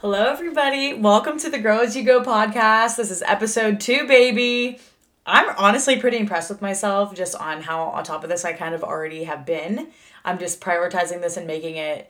[0.00, 0.94] Hello, everybody.
[0.94, 2.94] Welcome to the Grow As You Go podcast.
[2.94, 4.78] This is episode two, baby.
[5.26, 8.76] I'm honestly pretty impressed with myself just on how on top of this I kind
[8.76, 9.88] of already have been.
[10.24, 12.08] I'm just prioritizing this and making it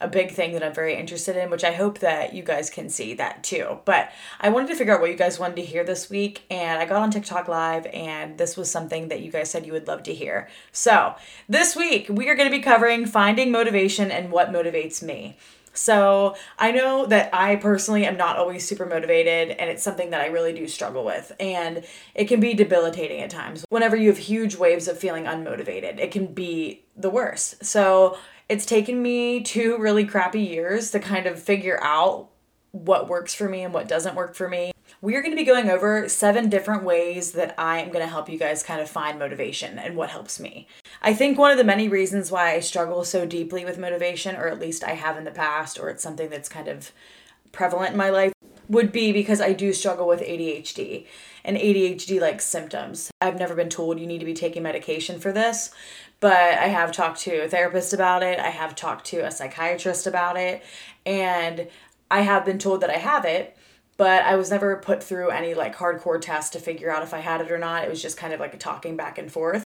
[0.00, 2.88] a big thing that I'm very interested in, which I hope that you guys can
[2.88, 3.78] see that too.
[3.84, 4.10] But
[4.40, 6.86] I wanted to figure out what you guys wanted to hear this week, and I
[6.86, 10.02] got on TikTok Live, and this was something that you guys said you would love
[10.04, 10.48] to hear.
[10.72, 11.14] So
[11.48, 15.36] this week, we are going to be covering finding motivation and what motivates me.
[15.78, 20.20] So I know that I personally am not always super motivated, and it's something that
[20.20, 21.32] I really do struggle with.
[21.38, 21.84] And
[22.14, 23.64] it can be debilitating at times.
[23.68, 27.64] Whenever you have huge waves of feeling unmotivated, it can be the worst.
[27.64, 32.28] So it's taken me two really crappy years to kind of figure out
[32.72, 34.72] what works for me and what doesn't work for me.
[35.00, 38.10] We are going to be going over seven different ways that I am going to
[38.10, 40.66] help you guys kind of find motivation and what helps me.
[41.00, 44.48] I think one of the many reasons why I struggle so deeply with motivation, or
[44.48, 46.92] at least I have in the past, or it's something that's kind of
[47.52, 48.32] prevalent in my life,
[48.68, 51.06] would be because I do struggle with ADHD
[51.44, 53.10] and ADHD like symptoms.
[53.20, 55.70] I've never been told you need to be taking medication for this,
[56.20, 58.38] but I have talked to a therapist about it.
[58.38, 60.62] I have talked to a psychiatrist about it,
[61.06, 61.68] and
[62.10, 63.56] I have been told that I have it,
[63.98, 67.18] but I was never put through any like hardcore test to figure out if I
[67.18, 67.84] had it or not.
[67.84, 69.64] It was just kind of like a talking back and forth.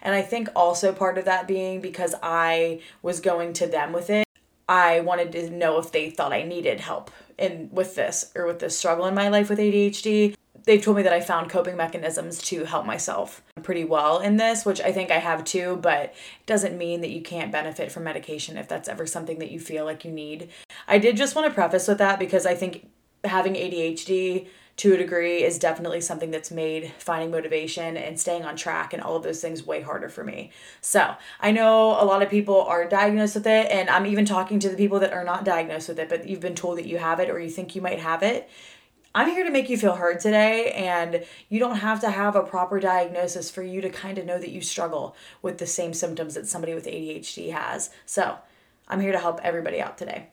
[0.00, 4.08] And I think also part of that being because I was going to them with
[4.08, 4.26] it,
[4.68, 8.60] I wanted to know if they thought I needed help in with this or with
[8.60, 12.38] this struggle in my life with ADHD they've told me that I found coping mechanisms
[12.42, 16.46] to help myself pretty well in this, which I think I have too, but it
[16.46, 19.84] doesn't mean that you can't benefit from medication if that's ever something that you feel
[19.84, 20.50] like you need.
[20.86, 22.88] I did just want to preface with that because I think
[23.24, 28.56] having ADHD to a degree is definitely something that's made finding motivation and staying on
[28.56, 30.50] track and all of those things way harder for me.
[30.80, 34.58] So, I know a lot of people are diagnosed with it, and I'm even talking
[34.60, 36.98] to the people that are not diagnosed with it, but you've been told that you
[36.98, 38.48] have it or you think you might have it
[39.14, 42.42] I'm here to make you feel heard today, and you don't have to have a
[42.42, 46.34] proper diagnosis for you to kind of know that you struggle with the same symptoms
[46.34, 47.90] that somebody with ADHD has.
[48.06, 48.38] So,
[48.88, 50.28] I'm here to help everybody out today.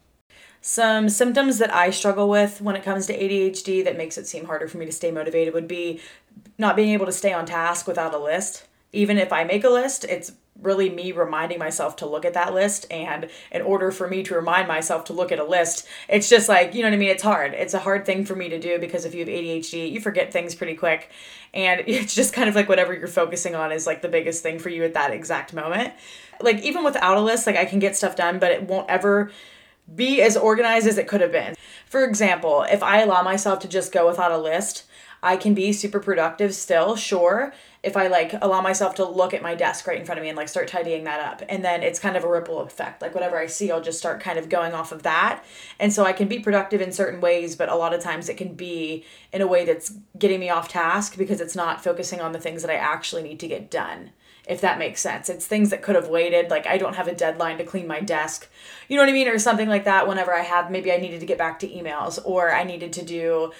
[0.71, 4.45] Some symptoms that I struggle with when it comes to ADHD that makes it seem
[4.45, 5.99] harder for me to stay motivated would be
[6.59, 8.67] not being able to stay on task without a list.
[8.93, 12.53] Even if I make a list, it's really me reminding myself to look at that
[12.53, 12.85] list.
[12.91, 16.47] And in order for me to remind myself to look at a list it's just
[16.47, 17.09] like you know what i mean?
[17.09, 17.55] It's hard.
[17.55, 20.31] It's a hard thing for me to do because if you have adhd you forget
[20.31, 21.09] things pretty quick.
[21.51, 24.59] And it's just kind of like whatever you're focusing on is like the biggest thing
[24.59, 25.95] for you at that exact moment.
[26.39, 29.31] Like even without a list like i can get stuff done but it won't ever
[29.95, 31.55] be as organized as it could have been
[31.85, 34.85] for example if i allow myself to just go without a list
[35.21, 39.41] I can be super productive still, sure, if I like allow myself to look at
[39.41, 41.41] my desk right in front of me and like start tidying that up.
[41.49, 43.01] And then it's kind of a ripple effect.
[43.01, 45.43] Like whatever I see, I'll just start kind of going off of that.
[45.79, 48.37] And so I can be productive in certain ways, but a lot of times it
[48.37, 52.31] can be in a way that's getting me off task because it's not focusing on
[52.31, 54.11] the things that I actually need to get done
[54.49, 55.29] if that makes sense.
[55.29, 56.49] It's things that could have waited.
[56.49, 58.49] Like, I don't have a deadline to clean my desk.
[58.87, 59.27] You know what I mean?
[59.27, 62.19] Or something like that whenever I have, maybe I needed to get back to emails
[62.25, 63.53] or I needed to do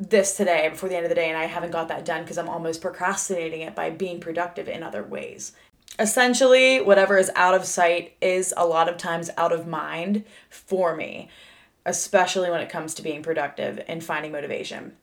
[0.00, 2.38] this today before the end of the day and I haven't got that done because
[2.38, 5.52] I'm almost procrastinating it by being productive in other ways.
[6.00, 10.96] Essentially, whatever is out of sight is a lot of times out of mind for
[10.96, 11.28] me,
[11.86, 14.96] especially when it comes to being productive and finding motivation.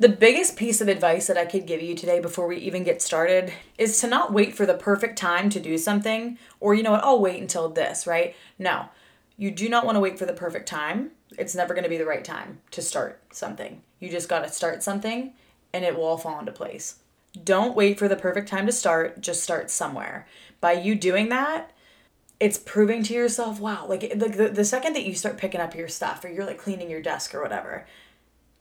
[0.00, 3.02] The biggest piece of advice that I could give you today before we even get
[3.02, 6.92] started is to not wait for the perfect time to do something or, you know
[6.92, 8.36] what, I'll wait until this, right?
[8.60, 8.90] No,
[9.36, 11.10] you do not want to wait for the perfect time.
[11.36, 13.82] It's never going to be the right time to start something.
[13.98, 15.32] You just got to start something
[15.72, 17.00] and it will all fall into place.
[17.42, 20.28] Don't wait for the perfect time to start, just start somewhere.
[20.60, 21.72] By you doing that,
[22.38, 25.74] it's proving to yourself, wow, like, like the, the second that you start picking up
[25.74, 27.84] your stuff or you're like cleaning your desk or whatever,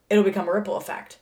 [0.09, 1.19] it'll become a ripple effect.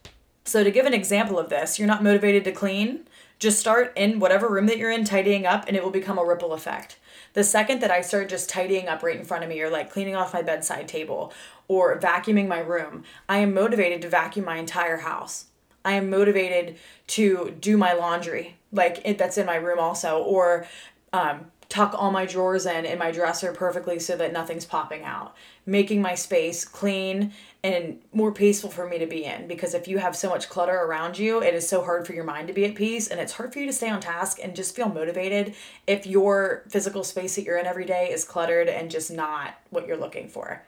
[0.47, 3.07] So, to give an example of this, you're not motivated to clean,
[3.39, 6.23] just start in whatever room that you're in, tidying up, and it will become a
[6.23, 6.97] ripple effect.
[7.33, 9.91] The second that I start just tidying up right in front of me, or like
[9.91, 11.34] cleaning off my bedside table,
[11.67, 15.46] or vacuuming my room, I am motivated to vacuum my entire house.
[15.84, 16.78] I am motivated
[17.08, 20.67] to do my laundry, like it, that's in my room also, or
[21.11, 25.35] um, tuck all my drawers in in my dresser perfectly so that nothing's popping out.
[25.66, 27.34] Making my space clean
[27.64, 30.76] and more peaceful for me to be in because if you have so much clutter
[30.76, 33.34] around you, it is so hard for your mind to be at peace and it's
[33.34, 35.56] hard for you to stay on task and just feel motivated
[35.88, 39.88] if your physical space that you're in every day is cluttered and just not what
[39.88, 40.62] you're looking for.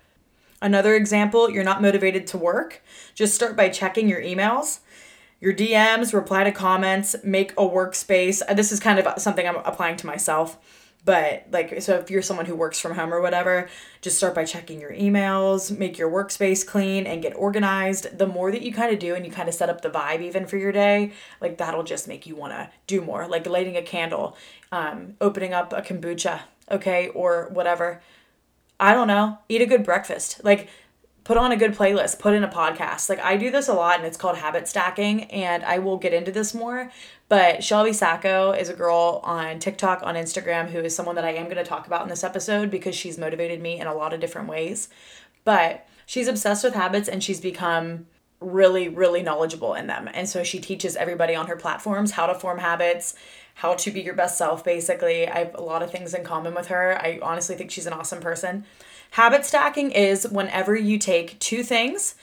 [0.62, 2.84] Another example, you're not motivated to work.
[3.14, 4.80] Just start by checking your emails,
[5.40, 8.42] your DMs, reply to comments, make a workspace.
[8.56, 10.58] This is kind of something I'm applying to myself
[11.08, 13.70] But like, so if you're someone who works from home or whatever,
[14.02, 18.18] just start by checking your emails, make your workspace clean, and get organized.
[18.18, 20.20] The more that you kind of do and you kind of set up the vibe
[20.20, 23.26] even for your day, like that'll just make you want to do more.
[23.26, 24.36] Like lighting a candle,
[24.74, 28.02] um, opening up a kombucha, okay, or whatever.
[28.78, 30.42] I don't know, eat a good breakfast.
[30.44, 30.68] Like,
[31.28, 33.10] put on a good playlist, put in a podcast.
[33.10, 36.14] Like I do this a lot and it's called habit stacking and I will get
[36.14, 36.90] into this more.
[37.28, 41.34] But Shelby Sacco is a girl on TikTok, on Instagram, who is someone that I
[41.34, 44.14] am going to talk about in this episode because she's motivated me in a lot
[44.14, 44.88] of different ways.
[45.44, 48.08] But she's obsessed with habits and she's become
[48.40, 50.08] really, really knowledgeable in them.
[50.14, 53.16] And so she teaches everybody on her platforms how to form habits,
[53.56, 55.28] how to be your best self, basically.
[55.28, 56.98] I have a lot of things in common with her.
[57.02, 58.64] I honestly think she's an awesome person.
[59.12, 62.16] Habit stacking is whenever you take two things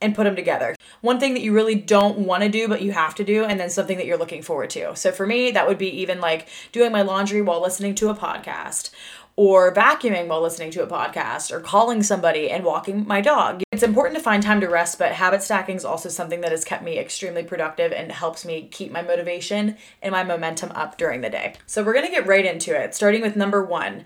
[0.00, 0.74] and put them together.
[1.00, 3.58] One thing that you really don't want to do, but you have to do, and
[3.58, 4.94] then something that you're looking forward to.
[4.96, 8.14] So for me, that would be even like doing my laundry while listening to a
[8.14, 8.90] podcast,
[9.36, 13.62] or vacuuming while listening to a podcast, or calling somebody and walking my dog.
[13.72, 16.64] It's important to find time to rest, but habit stacking is also something that has
[16.64, 21.22] kept me extremely productive and helps me keep my motivation and my momentum up during
[21.22, 21.54] the day.
[21.66, 24.04] So we're gonna get right into it, starting with number one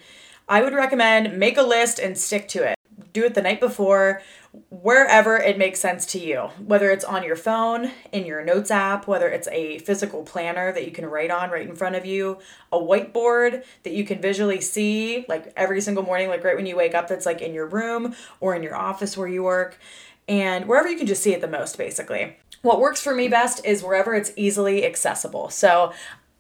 [0.49, 2.75] I would recommend make a list and stick to it.
[3.13, 4.23] Do it the night before,
[4.71, 9.07] wherever it makes sense to you, whether it's on your phone, in your notes app,
[9.07, 12.39] whether it's a physical planner that you can write on right in front of you,
[12.73, 16.77] a whiteboard that you can visually see like every single morning, like right when you
[16.77, 19.79] wake up, that's like in your room or in your office where you work,
[20.27, 22.37] and wherever you can just see it the most, basically.
[22.63, 25.51] What works for me best is wherever it's easily accessible.
[25.51, 25.93] So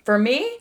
[0.04, 0.58] for me,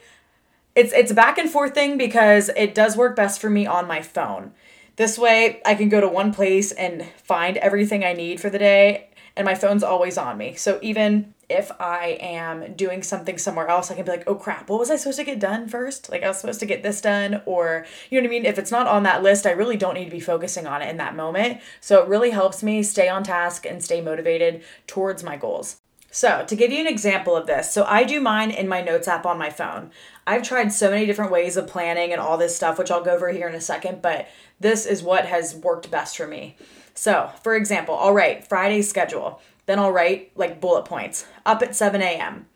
[0.77, 3.87] it's it's a back and forth thing because it does work best for me on
[3.87, 4.51] my phone.
[4.95, 8.59] This way I can go to one place and find everything I need for the
[8.59, 10.55] day and my phone's always on me.
[10.55, 14.69] So even if I am doing something somewhere else, I can be like, oh crap,
[14.69, 16.09] what was I supposed to get done first?
[16.09, 18.45] Like, I was supposed to get this done, or you know what I mean?
[18.45, 20.89] If it's not on that list, I really don't need to be focusing on it
[20.89, 21.61] in that moment.
[21.79, 25.77] So it really helps me stay on task and stay motivated towards my goals.
[26.09, 29.07] So, to give you an example of this, so I do mine in my notes
[29.07, 29.91] app on my phone.
[30.25, 33.13] I've tried so many different ways of planning and all this stuff, which I'll go
[33.13, 34.27] over here in a second, but
[34.59, 36.55] this is what has worked best for me.
[36.93, 41.75] So, for example, I'll write Friday's schedule, then I'll write like bullet points up at
[41.75, 42.47] 7 a.m.,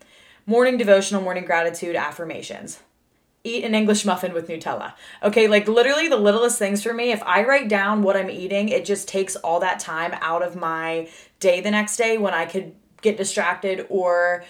[0.45, 2.79] morning devotional, morning gratitude, affirmations.
[3.43, 4.93] Eat an English muffin with Nutella.
[5.23, 7.11] Okay, like literally the littlest things for me.
[7.11, 10.55] If I write down what I'm eating, it just takes all that time out of
[10.55, 11.09] my
[11.39, 14.43] day the next day when I could get distracted or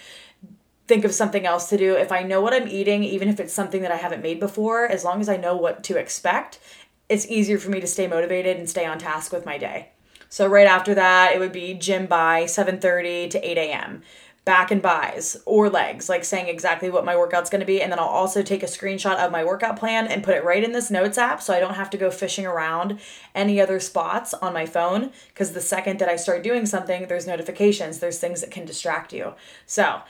[0.87, 1.95] think of something else to do.
[1.95, 4.85] If I know what I'm eating, even if it's something that I haven't made before,
[4.85, 6.59] as long as I know what to expect,
[7.07, 9.89] it's easier for me to stay motivated and stay on task with my day.
[10.29, 14.03] So right after that, it would be gym by 7:30 to 8 a.m
[14.43, 17.81] back and bis or legs, like saying exactly what my workout's going to be.
[17.81, 20.63] And then I'll also take a screenshot of my workout plan and put it right
[20.63, 22.99] in this notes app so I don't have to go fishing around
[23.35, 25.11] any other spots on my phone.
[25.29, 29.13] Because the second that I start doing something, there's notifications, there's things that can distract
[29.13, 29.33] you.
[29.65, 30.01] So,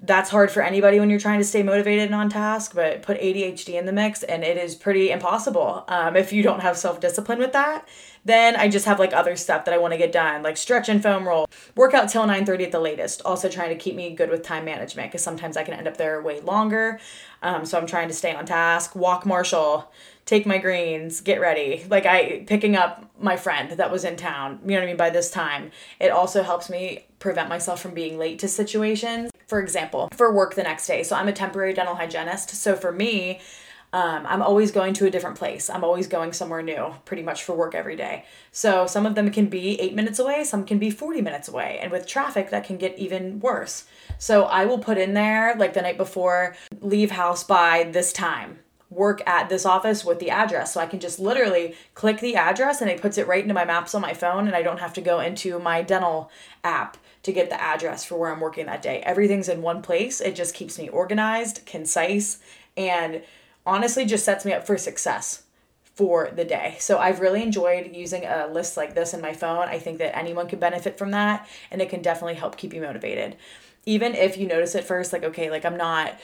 [0.00, 3.18] that's hard for anybody when you're trying to stay motivated and on task, but put
[3.18, 7.00] ADHD in the mix and it is pretty impossible um, if you don't have self
[7.00, 7.88] discipline with that.
[8.26, 10.88] Then I just have like other stuff that I want to get done, like stretch
[10.88, 13.22] and foam roll, workout till 9:30 at the latest.
[13.24, 15.96] Also trying to keep me good with time management because sometimes I can end up
[15.96, 16.98] there way longer.
[17.40, 18.96] Um, so I'm trying to stay on task.
[18.96, 19.92] Walk Marshall,
[20.24, 21.86] take my greens, get ready.
[21.88, 24.58] Like I picking up my friend that was in town.
[24.64, 24.96] You know what I mean?
[24.96, 25.70] By this time,
[26.00, 29.30] it also helps me prevent myself from being late to situations.
[29.46, 31.04] For example, for work the next day.
[31.04, 32.50] So I'm a temporary dental hygienist.
[32.50, 33.38] So for me,
[33.92, 35.70] um, I'm always going to a different place.
[35.70, 38.24] I'm always going somewhere new, pretty much for work every day.
[38.52, 41.78] So some of them can be eight minutes away, some can be 40 minutes away.
[41.80, 43.84] And with traffic, that can get even worse.
[44.18, 48.58] So I will put in there, like the night before, leave house by this time
[48.90, 50.72] work at this office with the address.
[50.72, 53.64] So I can just literally click the address and it puts it right into my
[53.64, 56.30] maps on my phone and I don't have to go into my dental
[56.62, 59.00] app to get the address for where I'm working that day.
[59.00, 60.20] Everything's in one place.
[60.20, 62.38] It just keeps me organized, concise,
[62.76, 63.22] and
[63.66, 65.42] honestly just sets me up for success
[65.96, 66.76] for the day.
[66.78, 69.68] So I've really enjoyed using a list like this in my phone.
[69.68, 72.82] I think that anyone can benefit from that and it can definitely help keep you
[72.82, 73.36] motivated.
[73.86, 76.18] Even if you notice at first like okay, like I'm not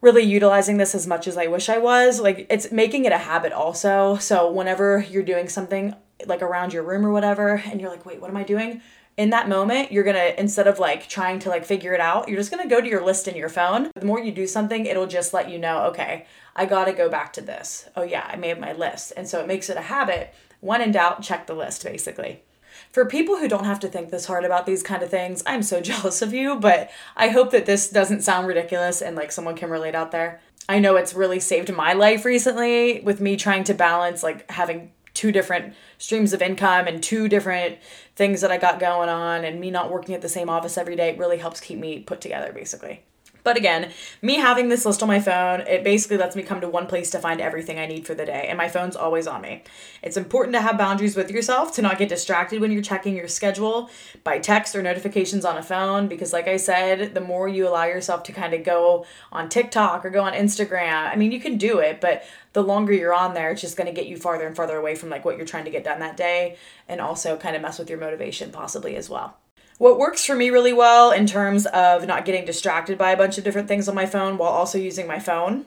[0.00, 3.18] really utilizing this as much as I wish I was, like it's making it a
[3.18, 4.16] habit also.
[4.16, 5.94] So whenever you're doing something
[6.26, 8.80] like around your room or whatever and you're like, "Wait, what am I doing?"
[9.16, 12.38] In that moment you're gonna instead of like trying to like figure it out you're
[12.38, 13.90] just gonna go to your list in your phone.
[13.94, 17.32] The more you do something it'll just let you know okay i gotta go back
[17.34, 17.88] to this.
[17.96, 19.12] Oh yeah i made my list.
[19.16, 20.34] And so it makes it a habit.
[20.60, 22.42] When in doubt check the list basically.
[22.90, 25.62] For people who don't have to think this hard about these kind of things i'm
[25.62, 29.56] so jealous of you but i hope that this doesn't sound ridiculous and like someone
[29.56, 30.40] can relate out there.
[30.68, 34.92] I know it's really saved my life recently with me trying to balance like having
[35.14, 37.78] two different streams of income and two different
[38.16, 40.96] things that I got going on and me not working at the same office every
[40.96, 43.04] day really helps keep me put together basically.
[43.44, 46.68] But again, me having this list on my phone, it basically lets me come to
[46.68, 49.42] one place to find everything I need for the day, and my phone's always on
[49.42, 49.62] me.
[50.02, 53.28] It's important to have boundaries with yourself to not get distracted when you're checking your
[53.28, 53.90] schedule
[54.24, 57.84] by text or notifications on a phone, because, like I said, the more you allow
[57.84, 61.58] yourself to kind of go on TikTok or go on Instagram, I mean, you can
[61.58, 62.24] do it, but
[62.54, 64.94] the longer you're on there, it's just going to get you farther and farther away
[64.94, 66.56] from like what you're trying to get done that day
[66.88, 69.36] and also kind of mess with your motivation possibly as well.
[69.78, 73.38] What works for me really well in terms of not getting distracted by a bunch
[73.38, 75.66] of different things on my phone while also using my phone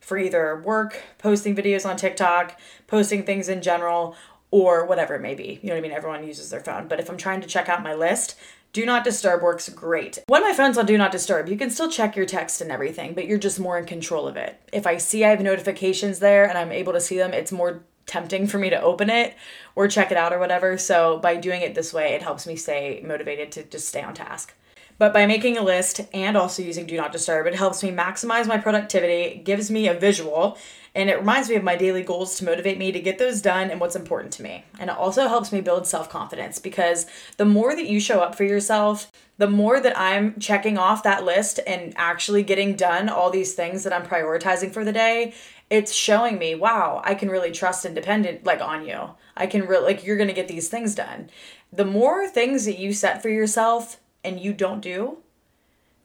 [0.00, 4.16] for either work, posting videos on TikTok, posting things in general,
[4.52, 5.58] or whatever it may be.
[5.62, 5.92] You know what I mean?
[5.92, 6.86] Everyone uses their phone.
[6.86, 8.36] But if I'm trying to check out my list,
[8.72, 10.20] do not disturb works great.
[10.28, 13.14] When my phone's on do not disturb, you can still check your text and everything,
[13.14, 14.60] but you're just more in control of it.
[14.72, 17.82] If I see I have notifications there and I'm able to see them, it's more
[18.12, 19.34] tempting for me to open it
[19.74, 20.76] or check it out or whatever.
[20.76, 24.12] So by doing it this way, it helps me stay motivated to just stay on
[24.12, 24.52] task.
[24.98, 28.46] But by making a list and also using Do Not Disturb, it helps me maximize
[28.46, 30.58] my productivity, gives me a visual,
[30.94, 33.70] and it reminds me of my daily goals to motivate me to get those done
[33.70, 34.64] and what's important to me.
[34.78, 37.06] And it also helps me build self confidence because
[37.38, 41.24] the more that you show up for yourself, the more that I'm checking off that
[41.24, 45.32] list and actually getting done all these things that I'm prioritizing for the day,
[45.72, 49.12] it's showing me, wow, I can really trust and depend like on you.
[49.34, 51.30] I can really like you're going to get these things done.
[51.72, 55.20] The more things that you set for yourself and you don't do,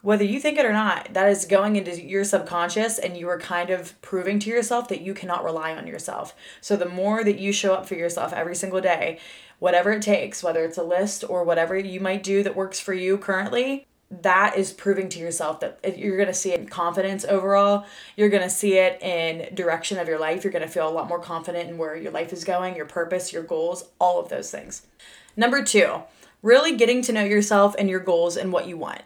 [0.02, 3.38] whether you think it or not, that is going into your subconscious and you are
[3.38, 6.34] kind of proving to yourself that you cannot rely on yourself.
[6.62, 9.20] So the more that you show up for yourself every single day,
[9.60, 12.94] whatever it takes, whether it's a list or whatever you might do that works for
[12.94, 17.26] you currently, that is proving to yourself that you're going to see it in confidence
[17.26, 17.86] overall.
[18.16, 20.44] You're going to see it in direction of your life.
[20.44, 22.86] You're going to feel a lot more confident in where your life is going, your
[22.86, 24.88] purpose, your goals, all of those things.
[25.36, 26.04] Number two,
[26.42, 29.02] really getting to know yourself and your goals and what you want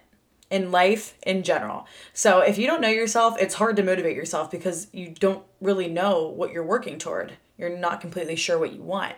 [0.51, 1.87] in life in general.
[2.13, 5.87] So if you don't know yourself, it's hard to motivate yourself because you don't really
[5.87, 7.33] know what you're working toward.
[7.57, 9.15] You're not completely sure what you want.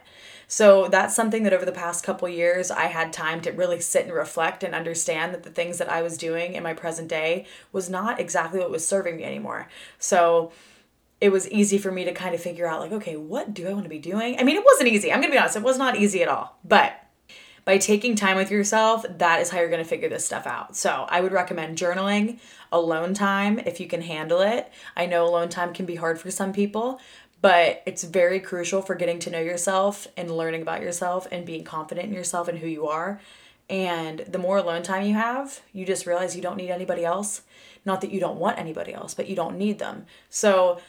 [0.53, 4.05] So that's something that over the past couple years I had time to really sit
[4.05, 7.47] and reflect and understand that the things that I was doing in my present day
[7.71, 9.67] was not exactly what was serving me anymore.
[9.97, 10.51] So
[11.19, 13.73] it was easy for me to kind of figure out like okay, what do I
[13.73, 14.39] want to be doing?
[14.39, 15.11] I mean, it wasn't easy.
[15.11, 16.59] I'm going to be honest, it was not easy at all.
[16.63, 17.03] But
[17.65, 20.75] by taking time with yourself, that is how you're going to figure this stuff out.
[20.75, 22.39] So, I would recommend journaling,
[22.73, 24.69] alone time if you can handle it.
[24.97, 26.99] I know alone time can be hard for some people,
[27.43, 31.65] but it's very crucial for getting to know yourself and learning about yourself and being
[31.65, 33.19] confident in yourself and who you are.
[33.69, 37.41] And the more alone time you have, you just realize you don't need anybody else.
[37.83, 40.05] Not that you don't want anybody else, but you don't need them.
[40.29, 40.79] So,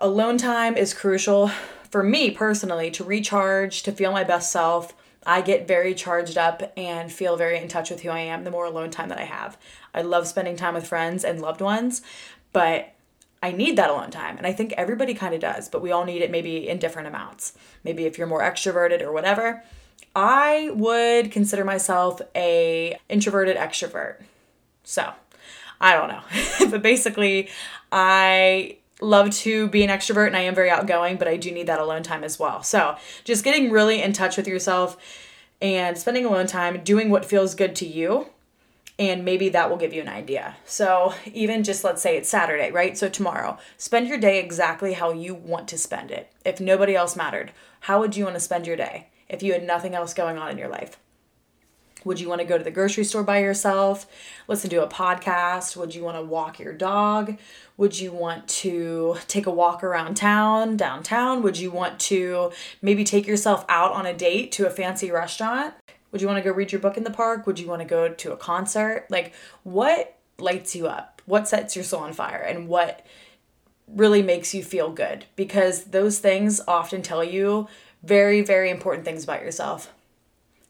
[0.00, 1.48] alone time is crucial
[1.90, 4.94] for me personally to recharge, to feel my best self.
[5.26, 8.52] I get very charged up and feel very in touch with who I am the
[8.52, 9.58] more alone time that I have.
[9.92, 12.02] I love spending time with friends and loved ones,
[12.52, 12.94] but
[13.42, 14.36] I need that alone time.
[14.36, 17.08] And I think everybody kind of does, but we all need it maybe in different
[17.08, 17.52] amounts.
[17.84, 19.62] Maybe if you're more extroverted or whatever.
[20.16, 24.16] I would consider myself a introverted extrovert.
[24.82, 25.12] So,
[25.80, 26.70] I don't know.
[26.70, 27.48] but basically,
[27.92, 31.68] I love to be an extrovert and I am very outgoing, but I do need
[31.68, 32.62] that alone time as well.
[32.64, 34.96] So, just getting really in touch with yourself
[35.60, 38.28] and spending alone time doing what feels good to you
[38.98, 40.56] and maybe that will give you an idea.
[40.64, 42.98] So, even just let's say it's Saturday, right?
[42.98, 46.32] So, tomorrow, spend your day exactly how you want to spend it.
[46.44, 49.64] If nobody else mattered, how would you want to spend your day if you had
[49.64, 50.98] nothing else going on in your life?
[52.04, 54.06] Would you want to go to the grocery store by yourself,
[54.46, 55.76] listen to a podcast?
[55.76, 57.38] Would you want to walk your dog?
[57.76, 61.42] Would you want to take a walk around town, downtown?
[61.42, 62.52] Would you want to
[62.82, 65.74] maybe take yourself out on a date to a fancy restaurant?
[66.10, 67.46] Would you want to go read your book in the park?
[67.46, 69.06] Would you want to go to a concert?
[69.10, 71.20] Like, what lights you up?
[71.26, 72.40] What sets your soul on fire?
[72.40, 73.04] And what
[73.86, 75.26] really makes you feel good?
[75.36, 77.68] Because those things often tell you
[78.02, 79.92] very, very important things about yourself.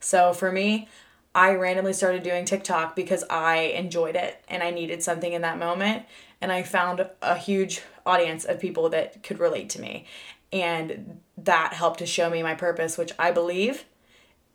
[0.01, 0.89] So for me,
[1.35, 5.59] I randomly started doing TikTok because I enjoyed it and I needed something in that
[5.59, 6.05] moment.
[6.41, 10.07] And I found a huge audience of people that could relate to me.
[10.53, 13.85] And that helped to show me my purpose, which I believe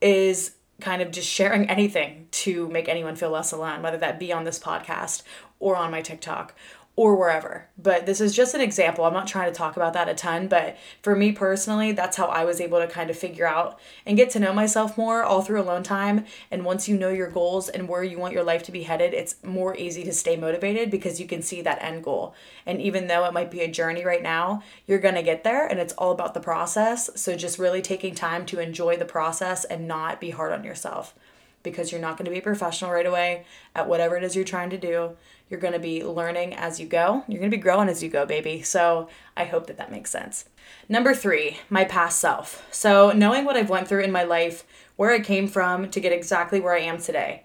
[0.01, 4.31] is kind of just sharing anything to make anyone feel less alone, whether that be
[4.33, 5.23] on this podcast
[5.59, 6.53] or on my TikTok
[6.95, 7.67] or wherever.
[7.75, 9.03] But this is just an example.
[9.03, 12.27] I'm not trying to talk about that a ton, but for me personally, that's how
[12.27, 15.41] I was able to kind of figure out and get to know myself more all
[15.41, 16.25] through alone time.
[16.51, 19.13] And once you know your goals and where you want your life to be headed,
[19.15, 22.35] it's more easy to stay motivated because you can see that end goal.
[22.65, 25.65] And even though it might be a journey right now, you're going to get there
[25.65, 27.09] and it's all about the process.
[27.19, 31.15] So just really taking time to enjoy the process and not be hard on yourself
[31.63, 34.45] because you're not going to be a professional right away at whatever it is you're
[34.45, 35.15] trying to do.
[35.49, 37.23] You're going to be learning as you go.
[37.27, 38.61] You're going to be growing as you go, baby.
[38.61, 40.45] So I hope that that makes sense.
[40.89, 42.67] Number three, my past self.
[42.71, 44.65] So knowing what I've went through in my life,
[44.95, 47.43] where I came from to get exactly where I am today,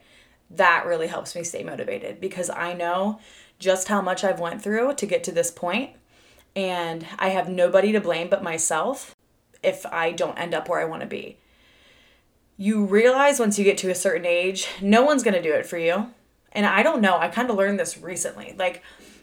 [0.50, 3.20] that really helps me stay motivated because I know
[3.58, 5.90] just how much I've went through to get to this point
[6.56, 9.14] and I have nobody to blame but myself
[9.62, 11.38] if I don't end up where I want to be
[12.58, 15.64] you realize once you get to a certain age, no one's going to do it
[15.64, 16.10] for you.
[16.52, 18.54] And I don't know, I kind of learned this recently.
[18.58, 18.82] Like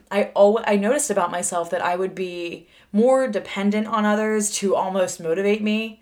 [0.09, 4.73] I always, I noticed about myself that I would be more dependent on others to
[4.75, 6.01] almost motivate me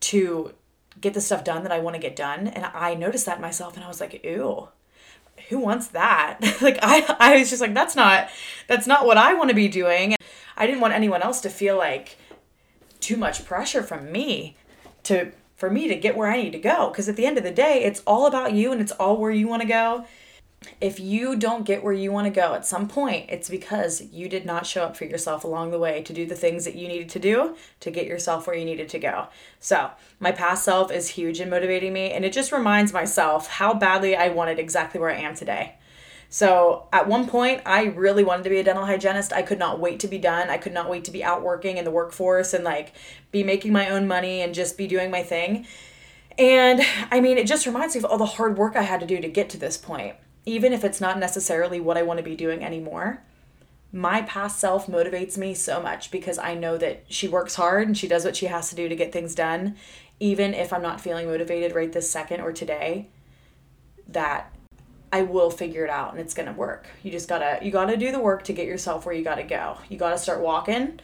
[0.00, 0.54] to
[1.00, 2.48] get the stuff done that I want to get done.
[2.48, 4.68] And I noticed that myself and I was like, ew,
[5.50, 6.38] who wants that?
[6.62, 8.30] like I I was just like, that's not
[8.68, 10.14] that's not what I want to be doing.
[10.14, 10.22] And
[10.56, 12.16] I didn't want anyone else to feel like
[13.00, 14.56] too much pressure from me
[15.04, 16.88] to for me to get where I need to go.
[16.88, 19.30] Because at the end of the day, it's all about you and it's all where
[19.30, 20.06] you want to go.
[20.80, 24.26] If you don't get where you want to go at some point, it's because you
[24.26, 26.88] did not show up for yourself along the way to do the things that you
[26.88, 29.28] needed to do to get yourself where you needed to go.
[29.58, 33.72] So, my past self is huge in motivating me, and it just reminds myself how
[33.72, 35.76] badly I wanted exactly where I am today.
[36.32, 39.32] So at one point, I really wanted to be a dental hygienist.
[39.32, 40.48] I could not wait to be done.
[40.48, 42.92] I could not wait to be out working in the workforce and like
[43.32, 45.66] be making my own money and just be doing my thing.
[46.38, 49.06] And I mean, it just reminds me of all the hard work I had to
[49.06, 50.14] do to get to this point.
[50.46, 53.24] Even if it's not necessarily what I want to be doing anymore,
[53.92, 57.98] my past self motivates me so much because I know that she works hard and
[57.98, 59.74] she does what she has to do to get things done.
[60.20, 63.08] Even if I'm not feeling motivated right this second or today,
[64.06, 64.54] that
[65.12, 66.86] I will figure it out and it's gonna work.
[67.02, 69.78] You just gotta you gotta do the work to get yourself where you gotta go.
[69.88, 71.00] You gotta start walking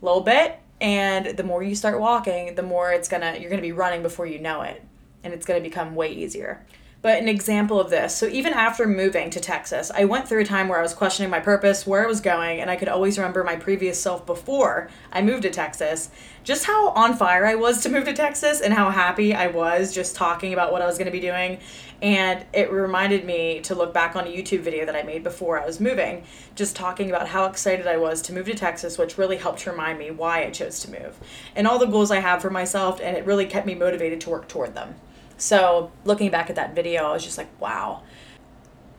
[0.00, 3.62] a little bit and the more you start walking, the more it's gonna you're gonna
[3.62, 4.82] be running before you know it.
[5.22, 6.64] And it's gonna become way easier.
[7.04, 10.44] But an example of this so, even after moving to Texas, I went through a
[10.46, 13.18] time where I was questioning my purpose, where I was going, and I could always
[13.18, 16.08] remember my previous self before I moved to Texas.
[16.44, 19.94] Just how on fire I was to move to Texas and how happy I was
[19.94, 21.58] just talking about what I was going to be doing.
[22.04, 25.58] And it reminded me to look back on a YouTube video that I made before
[25.58, 29.16] I was moving, just talking about how excited I was to move to Texas, which
[29.16, 31.18] really helped remind me why I chose to move
[31.56, 34.30] and all the goals I have for myself, and it really kept me motivated to
[34.30, 34.96] work toward them.
[35.38, 38.02] So, looking back at that video, I was just like, wow.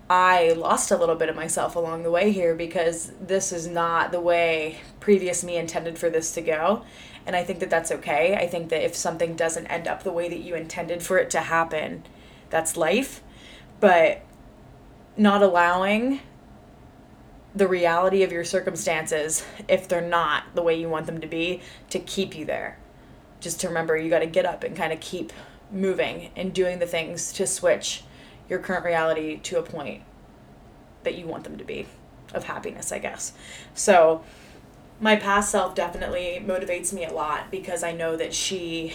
[0.09, 4.11] I lost a little bit of myself along the way here because this is not
[4.11, 6.83] the way previous me intended for this to go.
[7.27, 8.35] And I think that that's okay.
[8.35, 11.29] I think that if something doesn't end up the way that you intended for it
[11.31, 12.03] to happen,
[12.49, 13.21] that's life.
[13.79, 14.23] But
[15.17, 16.19] not allowing
[17.55, 21.61] the reality of your circumstances, if they're not the way you want them to be,
[21.89, 22.77] to keep you there.
[23.39, 25.31] Just to remember, you got to get up and kind of keep
[25.71, 28.03] moving and doing the things to switch
[28.49, 30.03] your current reality to a point
[31.03, 31.87] that you want them to be
[32.33, 33.33] of happiness, I guess.
[33.73, 34.23] So,
[34.99, 38.93] my past self definitely motivates me a lot because I know that she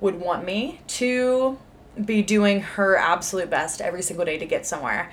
[0.00, 1.58] would want me to
[2.04, 5.10] be doing her absolute best every single day to get somewhere.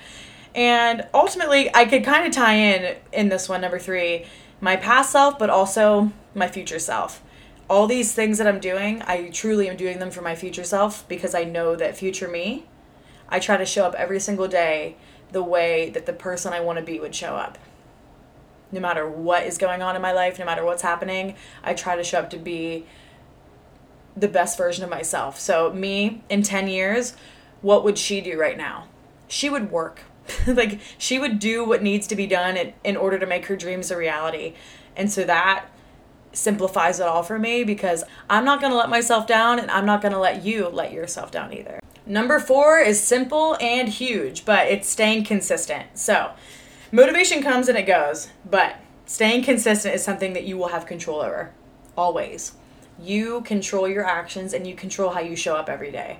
[0.54, 4.26] And ultimately, I could kind of tie in in this one, number three,
[4.60, 7.22] my past self, but also my future self
[7.70, 11.06] all these things that I'm doing, I truly am doing them for my future self
[11.08, 12.66] because I know that future me,
[13.28, 14.96] I try to show up every single day
[15.30, 17.58] the way that the person I want to be would show up.
[18.72, 21.94] No matter what is going on in my life, no matter what's happening, I try
[21.94, 22.86] to show up to be
[24.16, 25.38] the best version of myself.
[25.38, 27.14] So, me in 10 years,
[27.62, 28.88] what would she do right now?
[29.28, 30.02] She would work.
[30.46, 33.56] like, she would do what needs to be done in, in order to make her
[33.56, 34.54] dreams a reality.
[34.96, 35.66] And so, that
[36.32, 39.86] simplifies it all for me because I'm not going to let myself down and I'm
[39.86, 41.80] not going to let you let yourself down either.
[42.06, 45.98] Number four is simple and huge, but it's staying consistent.
[45.98, 46.32] So,
[46.92, 51.20] motivation comes and it goes, but staying consistent is something that you will have control
[51.20, 51.52] over
[51.96, 52.52] always.
[53.02, 56.18] You control your actions and you control how you show up every day.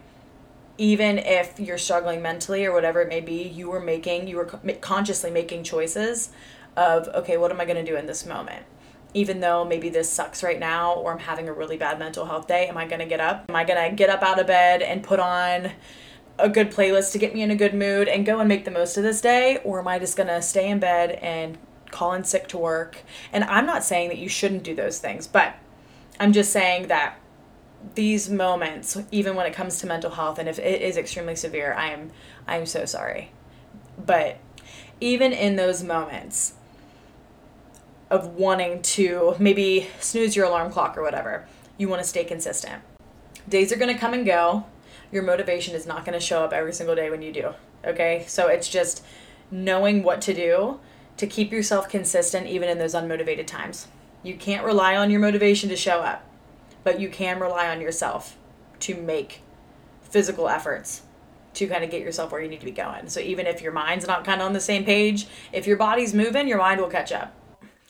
[0.79, 4.47] Even if you're struggling mentally or whatever it may be, you were making, you were
[4.81, 6.31] consciously making choices
[6.77, 8.65] of, okay, what am I going to do in this moment?
[9.13, 12.47] even though maybe this sucks right now or I'm having a really bad mental health
[12.47, 13.47] day, am I going to get up?
[13.49, 15.73] Am I going to get up out of bed and put on
[16.39, 18.71] a good playlist to get me in a good mood and go and make the
[18.71, 19.59] most of this day?
[19.65, 21.59] Or am I just going to stay in bed and
[21.91, 23.03] call in sick to work.
[23.33, 25.55] And I'm not saying that you shouldn't do those things, but
[26.21, 27.19] I'm just saying that
[27.95, 31.73] these moments, even when it comes to mental health, and if it is extremely severe,
[31.73, 32.11] I am
[32.47, 33.33] I am so sorry.
[33.99, 34.39] But
[35.01, 36.53] even in those moments
[38.11, 41.47] of wanting to maybe snooze your alarm clock or whatever,
[41.79, 42.83] you want to stay consistent.
[43.49, 44.67] Days are going to come and go.
[45.11, 47.55] Your motivation is not going to show up every single day when you do.
[47.85, 48.25] Okay?
[48.29, 49.03] So it's just
[49.51, 50.81] knowing what to do
[51.17, 53.89] to keep yourself consistent even in those unmotivated times.
[54.23, 56.27] You can't rely on your motivation to show up,
[56.85, 58.37] but you can rely on yourself
[58.81, 59.43] to make
[60.03, 61.03] physical efforts
[61.55, 63.09] to kind of get yourself where you need to be going.
[63.09, 66.15] So even if your mind's not kind of on the same page, if your body's
[66.15, 67.35] moving, your mind will catch up.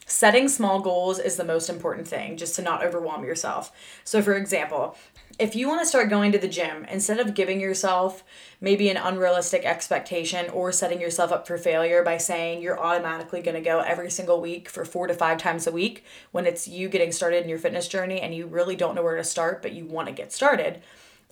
[0.06, 3.70] Setting small goals is the most important thing, just to not overwhelm yourself.
[4.02, 4.96] So, for example,
[5.40, 8.22] if you want to start going to the gym, instead of giving yourself
[8.60, 13.54] maybe an unrealistic expectation or setting yourself up for failure by saying you're automatically going
[13.54, 16.90] to go every single week for four to five times a week when it's you
[16.90, 19.72] getting started in your fitness journey and you really don't know where to start, but
[19.72, 20.82] you want to get started,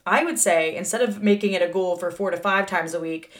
[0.07, 3.01] I would say instead of making it a goal for four to five times a
[3.01, 3.31] week,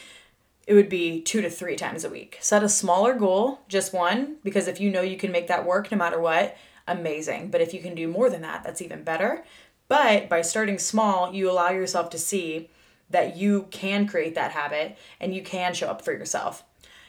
[0.67, 2.37] it would be two to three times a week.
[2.43, 5.91] Set a smaller goal, just one, because if you know you can make that work
[5.91, 7.51] no matter what, amazing.
[7.51, 9.45] But if you can do more than that, that's even better.
[9.89, 12.71] But by starting small, you allow yourself to see
[13.11, 16.63] that you can create that habit and you can show up for yourself.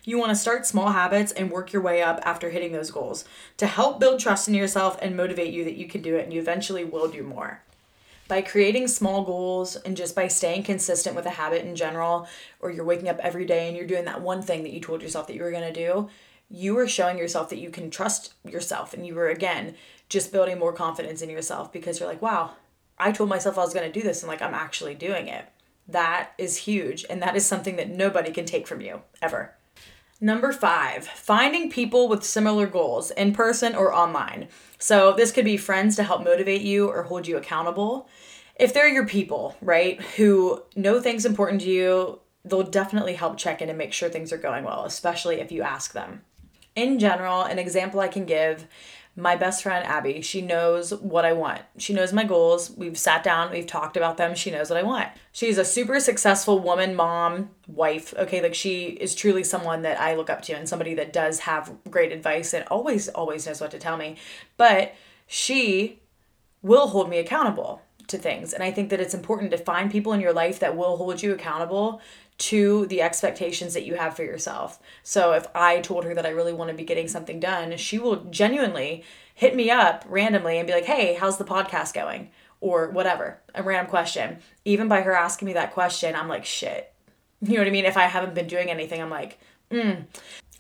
[0.06, 3.26] You want to start small habits and work your way up after hitting those goals
[3.58, 6.34] to help build trust in yourself and motivate you that you can do it and
[6.34, 7.62] you eventually will do more
[8.30, 12.28] by creating small goals and just by staying consistent with a habit in general,
[12.62, 15.02] or you're waking up every day and you're doing that one thing that you told
[15.02, 16.08] yourself that you were going to do,
[16.48, 18.94] you are showing yourself that you can trust yourself.
[18.94, 19.74] And you were, again,
[20.10, 22.52] just building more confidence in yourself because you're like, wow,
[23.00, 25.46] I told myself I was going to do this and like I'm actually doing it.
[25.88, 27.06] That is huge.
[27.10, 29.56] And that is something that nobody can take from you ever.
[30.22, 34.50] Number five, finding people with similar goals in person or online.
[34.78, 38.10] So, this could be friends to help motivate you or hold you accountable.
[38.58, 43.62] If they're your people, right, who know things important to you, they'll definitely help check
[43.62, 46.22] in and make sure things are going well, especially if you ask them.
[46.76, 48.68] In general, an example I can give
[49.20, 51.62] my best friend Abby, she knows what I want.
[51.78, 52.72] She knows my goals.
[52.72, 54.34] We've sat down, we've talked about them.
[54.36, 55.10] She knows what I want.
[55.32, 58.14] She's a super successful woman, mom, wife.
[58.18, 61.40] Okay, like she is truly someone that I look up to and somebody that does
[61.40, 64.18] have great advice and always, always knows what to tell me.
[64.58, 64.96] But
[65.28, 66.00] she
[66.62, 68.54] will hold me accountable to things.
[68.54, 71.22] And I think that it's important to find people in your life that will hold
[71.22, 72.02] you accountable
[72.40, 74.80] to the expectations that you have for yourself.
[75.04, 78.00] So if I told her that I really want to be getting something done, she
[78.00, 79.04] will genuinely
[79.36, 83.64] hit me up randomly and be like, "Hey, how's the podcast going?" or whatever, a
[83.64, 84.40] random question.
[84.66, 86.94] Even by her asking me that question, I'm like, "Shit."
[87.42, 87.86] You know what I mean?
[87.86, 89.40] If I haven't been doing anything, I'm like,
[89.72, 90.06] mm.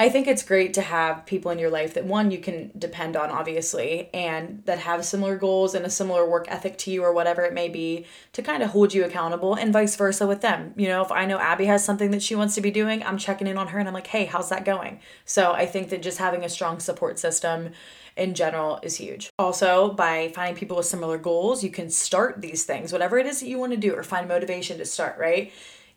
[0.01, 3.17] I think it's great to have people in your life that one you can depend
[3.17, 7.11] on obviously and that have similar goals and a similar work ethic to you or
[7.11, 10.73] whatever it may be to kind of hold you accountable and vice versa with them.
[10.77, 13.17] You know, if I know Abby has something that she wants to be doing, I'm
[13.17, 16.01] checking in on her and I'm like, "Hey, how's that going?" So, I think that
[16.01, 17.71] just having a strong support system
[18.15, 19.29] in general is huge.
[19.37, 23.41] Also, by finding people with similar goals, you can start these things, whatever it is
[23.41, 25.51] that you want to do or find motivation to start, right?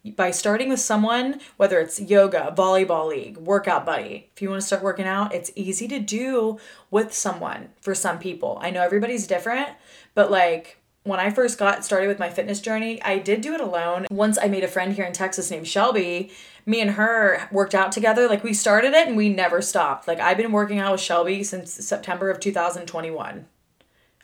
[0.04, 4.66] By starting with someone, whether it's yoga, volleyball league, workout buddy, if you want to
[4.66, 6.58] start working out, it's easy to do
[6.90, 8.58] with someone for some people.
[8.60, 9.68] I know everybody's different,
[10.14, 13.60] but like when I first got started with my fitness journey, I did do it
[13.60, 14.06] alone.
[14.10, 16.32] Once I made a friend here in Texas named Shelby,
[16.66, 18.28] me and her worked out together.
[18.28, 20.06] Like we started it and we never stopped.
[20.06, 23.46] Like I've been working out with Shelby since September of 2021.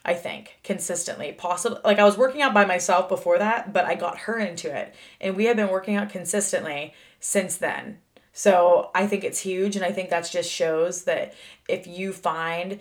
[0.04, 1.32] I think consistently.
[1.32, 4.74] Possible like I was working out by myself before that, but I got her into
[4.74, 4.94] it.
[5.20, 7.98] And we have been working out consistently since then.
[8.32, 11.34] So I think it's huge and I think that just shows that
[11.68, 12.78] if you find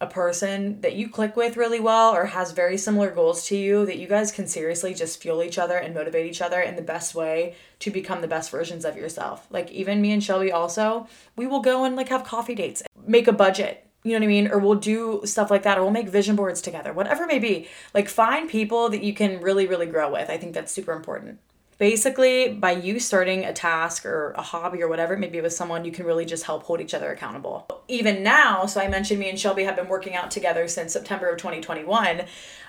[0.00, 3.86] a person that you click with really well or has very similar goals to you
[3.86, 6.82] that you guys can seriously just fuel each other and motivate each other in the
[6.82, 9.46] best way to become the best versions of yourself.
[9.50, 13.26] Like even me and Shelby also, we will go and like have coffee dates, make
[13.26, 14.48] a budget you know what I mean?
[14.48, 17.40] Or we'll do stuff like that, or we'll make vision boards together, whatever it may
[17.40, 17.68] be.
[17.92, 20.30] Like, find people that you can really, really grow with.
[20.30, 21.40] I think that's super important.
[21.78, 25.52] Basically, by you starting a task or a hobby or whatever it may be with
[25.52, 27.66] someone, you can really just help hold each other accountable.
[27.88, 31.28] Even now, so I mentioned me and Shelby have been working out together since September
[31.28, 32.22] of 2021.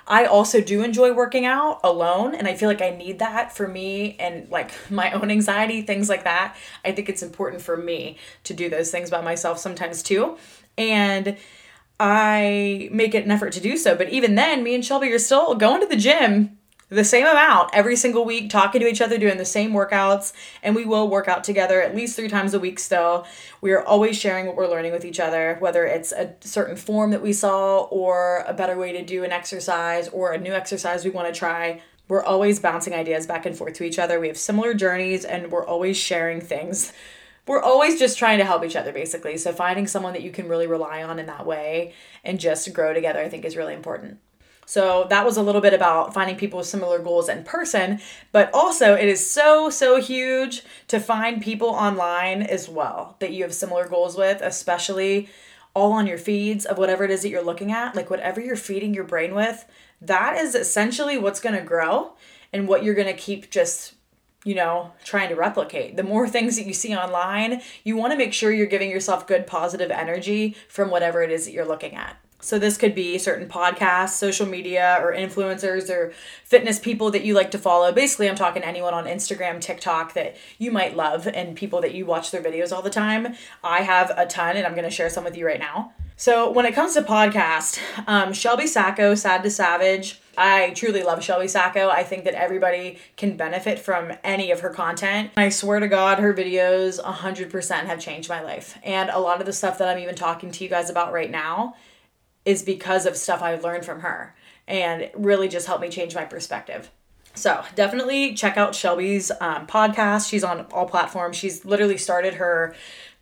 [0.08, 3.68] I also do enjoy working out alone, and I feel like I need that for
[3.68, 6.58] me and like my own anxiety, things like that.
[6.84, 10.38] I think it's important for me to do those things by myself sometimes too
[10.78, 11.38] and
[12.00, 13.96] I make it an effort to do so.
[13.96, 16.58] But even then, me and Shelby are still going to the gym
[16.90, 20.32] the same amount every single week, talking to each other, doing the same workouts,
[20.64, 23.28] and we will work out together at least three times a week still.
[23.60, 27.12] We are always sharing what we're learning with each other, whether it's a certain form
[27.12, 31.04] that we saw, or a better way to do an exercise, or a new exercise
[31.04, 31.82] we want to try.
[32.08, 34.18] We're always bouncing ideas back and forth to each other.
[34.18, 36.94] We have similar journeys, and we're always sharing things.
[37.48, 39.38] We're always just trying to help each other, basically.
[39.38, 42.94] So, finding someone that you can really rely on in that way and just grow
[42.94, 44.20] together, I think, is really important.
[44.68, 48.02] So that was a little bit about finding people with similar goals in person,
[48.34, 53.44] but also it is so, so huge to find people online as well that you
[53.44, 55.30] have similar goals with, especially
[55.74, 58.58] all on your feeds of whatever it is that you're looking at, like whatever you're
[58.58, 59.64] feeding your brain with,
[60.02, 62.12] that is essentially what's to grow
[62.52, 63.94] and what you're to keep just
[64.48, 65.98] you know, trying to replicate.
[65.98, 69.28] The more things that you see online, you want to make sure you're giving yourself
[69.28, 72.16] good positive energy from whatever it is that you're looking at.
[72.40, 76.14] So this could be certain podcasts, social media, or influencers or
[76.46, 77.92] fitness people that you like to follow.
[77.92, 82.06] Basically, I'm talking anyone on Instagram, TikTok that you might love and people that you
[82.06, 83.36] watch their videos all the time.
[83.64, 85.94] I have a ton and I'm going to share some with you right now.
[86.20, 91.24] So when it comes to podcast, um, Shelby Sacco, Sad to Savage, I truly love
[91.24, 91.90] Shelby Sacco.
[91.90, 95.30] I think that everybody can benefit from any of her content.
[95.38, 98.80] I swear to God, her videos 100% have changed my life.
[98.82, 101.30] And a lot of the stuff that I'm even talking to you guys about right
[101.30, 101.76] now
[102.46, 104.36] is because of stuff I've learned from her
[104.68, 106.90] and really just helped me change my perspective.
[107.36, 110.28] So definitely check out Shelby's um, podcast.
[110.28, 111.36] She's on all platforms.
[111.36, 112.74] She's literally started her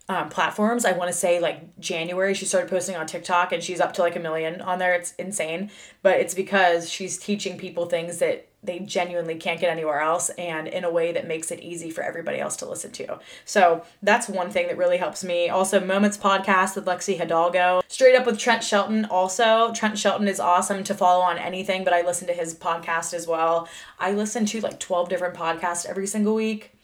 [0.08, 0.84] um, platforms.
[0.84, 4.02] I want to say like January, she started posting on TikTok and she's up to
[4.02, 4.94] like a million on there.
[4.94, 5.70] It's insane.
[6.02, 10.66] But it's because she's teaching people things that they genuinely can't get anywhere else and
[10.66, 13.18] in a way that makes it easy for everybody else to listen to.
[13.44, 15.48] So that's one thing that really helps me.
[15.48, 17.82] Also, Moments Podcast with Lexi Hidalgo.
[17.86, 19.72] Straight up with Trent Shelton, also.
[19.72, 23.26] Trent Shelton is awesome to follow on anything, but I listen to his podcast as
[23.26, 23.68] well.
[24.00, 26.75] I listen to like 12 different podcasts every single week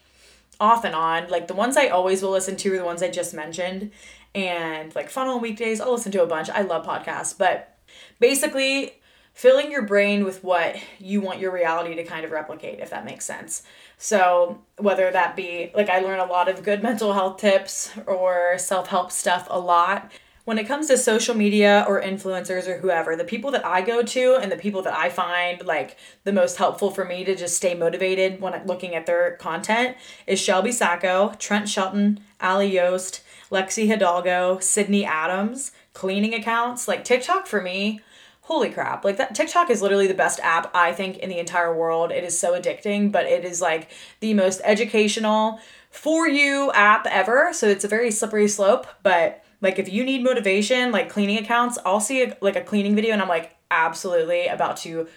[0.62, 1.29] off and on.
[1.29, 3.90] Like the ones I always will listen to are the ones I just mentioned.
[4.35, 6.48] And like fun on weekdays, I'll listen to a bunch.
[6.48, 7.37] I love podcasts.
[7.37, 7.77] But
[8.20, 8.94] basically,
[9.35, 13.05] filling your brain with what you want your reality to kind of replicate, if that
[13.05, 13.64] makes sense.
[13.98, 18.57] So, whether that be like I learn a lot of good mental health tips or
[18.57, 20.12] self help stuff a lot.
[20.44, 24.02] When it comes to social media or influencers or whoever, the people that I go
[24.02, 27.57] to and the people that I find like the most helpful for me to just
[27.57, 33.87] stay motivated when looking at their content is Shelby Sacco, Trent Shelton, Ali Yost, Lexi
[33.87, 36.88] Hidalgo, Sydney Adams, cleaning accounts.
[36.88, 38.00] Like TikTok for me,
[38.40, 39.05] holy crap.
[39.05, 42.11] Like that tiktok is literally the best app i think in the entire world.
[42.11, 47.52] It is so addicting but it is like the most educational for you app ever.
[47.52, 51.79] So it's a very slippery slope but like if you need motivation like cleaning accounts
[51.87, 55.09] i'll see a, like a cleaning video and i'm like absolutely about to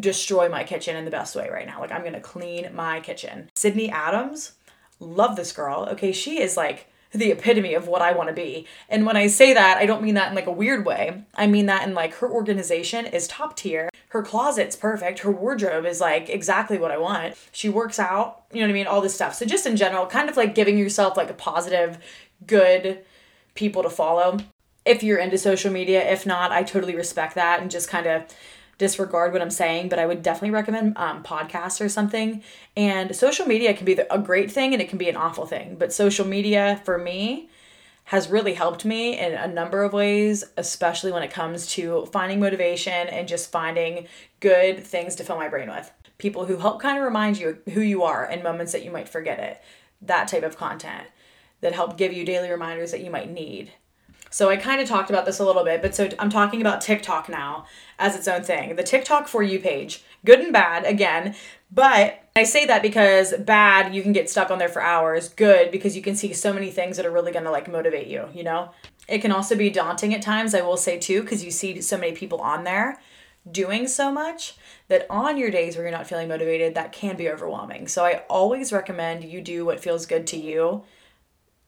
[0.00, 3.48] destroy my kitchen in the best way right now like i'm gonna clean my kitchen
[3.54, 4.52] sydney adams
[4.98, 8.66] love this girl okay she is like the epitome of what I want to be.
[8.88, 11.22] And when I say that, I don't mean that in like a weird way.
[11.34, 13.88] I mean that in like her organization is top tier.
[14.10, 15.20] Her closet's perfect.
[15.20, 17.34] Her wardrobe is like exactly what I want.
[17.52, 18.86] She works out, you know what I mean?
[18.86, 19.34] All this stuff.
[19.34, 21.98] So just in general, kind of like giving yourself like a positive,
[22.46, 23.04] good
[23.58, 24.38] people to follow.
[24.86, 28.22] If you're into social media, if not, I totally respect that and just kind of
[28.78, 32.42] disregard what I'm saying, but I would definitely recommend um, podcasts or something.
[32.76, 35.74] And social media can be a great thing and it can be an awful thing.
[35.76, 37.50] But social media for me
[38.04, 42.38] has really helped me in a number of ways, especially when it comes to finding
[42.38, 44.06] motivation and just finding
[44.38, 45.90] good things to fill my brain with.
[46.16, 49.08] People who help kind of remind you who you are in moments that you might
[49.08, 49.60] forget it.
[50.00, 51.08] That type of content
[51.60, 53.72] that help give you daily reminders that you might need.
[54.30, 56.80] So I kind of talked about this a little bit, but so I'm talking about
[56.80, 57.66] TikTok now
[57.98, 58.76] as its own thing.
[58.76, 61.34] The TikTok for you page, good and bad again,
[61.70, 65.70] but I say that because bad you can get stuck on there for hours, good
[65.70, 68.28] because you can see so many things that are really going to like motivate you,
[68.34, 68.70] you know?
[69.08, 71.96] It can also be daunting at times, I will say too, because you see so
[71.96, 73.00] many people on there
[73.50, 74.56] doing so much
[74.88, 77.88] that on your days where you're not feeling motivated, that can be overwhelming.
[77.88, 80.84] So I always recommend you do what feels good to you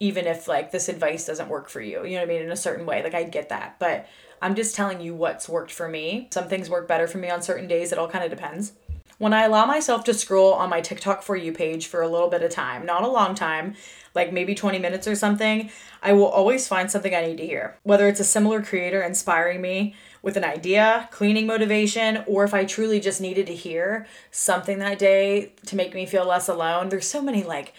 [0.01, 2.05] even if like this advice doesn't work for you.
[2.05, 2.43] You know what I mean?
[2.43, 3.03] In a certain way.
[3.03, 3.77] Like I get that.
[3.79, 4.09] But
[4.43, 6.29] I'm just telling you what's worked for me.
[6.33, 7.93] Some things work better for me on certain days.
[7.93, 8.73] It all kind of depends.
[9.19, 12.31] When I allow myself to scroll on my TikTok for you page for a little
[12.31, 13.75] bit of time, not a long time,
[14.15, 15.71] like maybe 20 minutes or something,
[16.03, 17.77] I will always find something I need to hear.
[17.83, 22.65] Whether it's a similar creator inspiring me with an idea, cleaning motivation, or if I
[22.65, 26.89] truly just needed to hear something that day to make me feel less alone.
[26.89, 27.75] There's so many like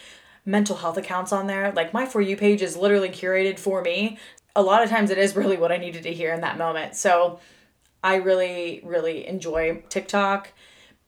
[0.46, 1.72] mental health accounts on there.
[1.72, 4.18] Like my For You page is literally curated for me.
[4.56, 6.96] A lot of times it is really what I needed to hear in that moment.
[6.96, 7.40] So
[8.04, 10.52] I really, really enjoy TikTok.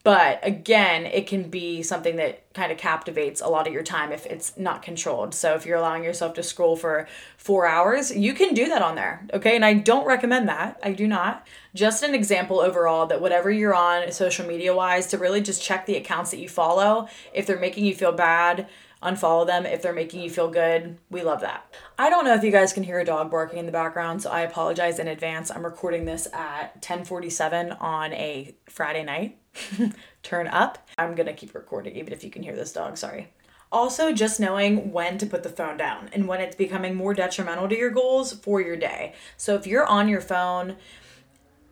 [0.03, 4.11] But again, it can be something that kind of captivates a lot of your time
[4.11, 5.33] if it's not controlled.
[5.33, 8.95] So if you're allowing yourself to scroll for four hours, you can do that on
[8.95, 9.25] there.
[9.33, 9.55] Okay.
[9.55, 10.77] And I don't recommend that.
[10.83, 11.47] I do not.
[11.73, 15.85] Just an example overall that whatever you're on social media wise, to really just check
[15.85, 17.07] the accounts that you follow.
[17.33, 18.67] If they're making you feel bad,
[19.03, 20.97] unfollow them if they're making you feel good.
[21.09, 21.73] We love that.
[21.97, 24.31] I don't know if you guys can hear a dog barking in the background, so
[24.31, 25.51] I apologize in advance.
[25.51, 29.37] I'm recording this at 10:47 on a Friday night.
[30.23, 30.89] Turn up.
[30.97, 33.31] I'm going to keep recording even if you can hear this dog, sorry.
[33.71, 37.67] Also, just knowing when to put the phone down and when it's becoming more detrimental
[37.67, 39.13] to your goals for your day.
[39.35, 40.75] So, if you're on your phone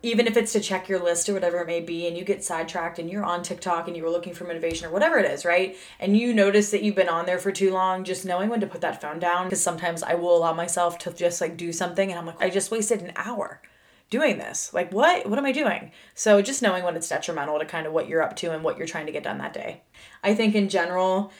[0.02, 2.42] even if it's to check your list or whatever it may be, and you get
[2.42, 5.44] sidetracked and you're on TikTok and you were looking for motivation or whatever it is,
[5.44, 5.76] right?
[6.00, 8.66] And you notice that you've been on there for too long, just knowing when to
[8.66, 9.44] put that phone down.
[9.46, 12.50] Because sometimes I will allow myself to just like do something and I'm like, I
[12.50, 13.62] just wasted an hour
[14.10, 14.74] doing this.
[14.74, 15.28] Like, what?
[15.28, 15.90] What am I doing?
[16.14, 18.76] So just knowing when it's detrimental to kind of what you're up to and what
[18.76, 19.82] you're trying to get done that day.
[20.22, 21.32] I think in general,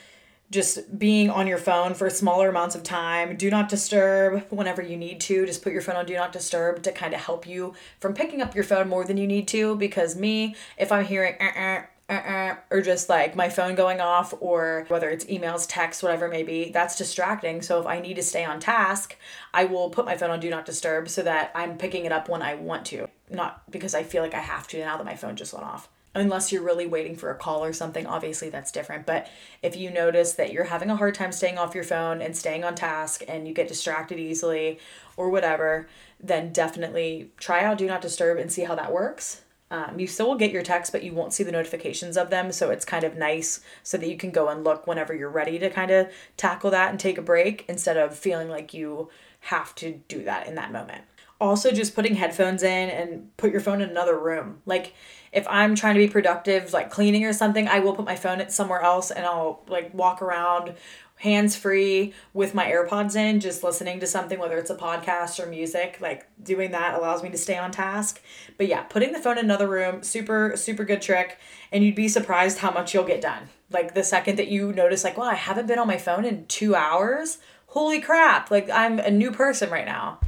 [0.53, 3.37] just being on your phone for smaller amounts of time.
[3.37, 5.47] Do not disturb whenever you need to.
[5.47, 8.43] Just put your phone on do not disturb to kind of help you from picking
[8.43, 9.75] up your phone more than you need to.
[9.77, 14.85] Because me, if I'm hearing uh-uh, uh-uh, or just like my phone going off, or
[14.89, 17.63] whether it's emails, texts, whatever it may be, that's distracting.
[17.63, 19.17] So if I need to stay on task,
[19.55, 22.29] I will put my phone on do not disturb so that I'm picking it up
[22.29, 25.17] when I want to, not because I feel like I have to now that my
[25.17, 28.73] phone just went off unless you're really waiting for a call or something obviously that's
[28.73, 29.07] different.
[29.07, 29.29] But
[29.63, 32.65] if you notice that you're having a hard time staying off your phone and staying
[32.65, 34.79] on task and you get distracted easily
[35.17, 35.89] or whatever
[36.21, 39.43] then definitely try out do not disturb and see how that works.
[39.71, 42.53] Um, you still will get your texts but you won't see the notifications of them.
[42.53, 45.59] So it's kind of nice so that you can go and look whenever you're ready
[45.59, 49.09] to kind of tackle that and take a break instead of feeling like you
[49.41, 51.03] have to do that in that moment.
[51.41, 54.61] Also just putting headphones in and put your phone in another room.
[54.67, 54.95] Like
[55.33, 58.49] if I'm trying to be productive, like cleaning or something, I will put my phone
[58.51, 60.75] somewhere else and I'll like walk around
[61.17, 65.47] hands free with my AirPods in, just listening to something, whether it's a podcast or
[65.47, 65.99] music.
[66.01, 68.21] Like doing that allows me to stay on task.
[68.59, 71.39] But yeah, putting the phone in another room, super, super good trick.
[71.71, 73.45] And you'd be surprised how much you'll get done.
[73.71, 76.45] Like the second that you notice, like, wow, I haven't been on my phone in
[76.47, 77.39] two hours.
[77.69, 78.51] Holy crap.
[78.51, 80.19] Like I'm a new person right now.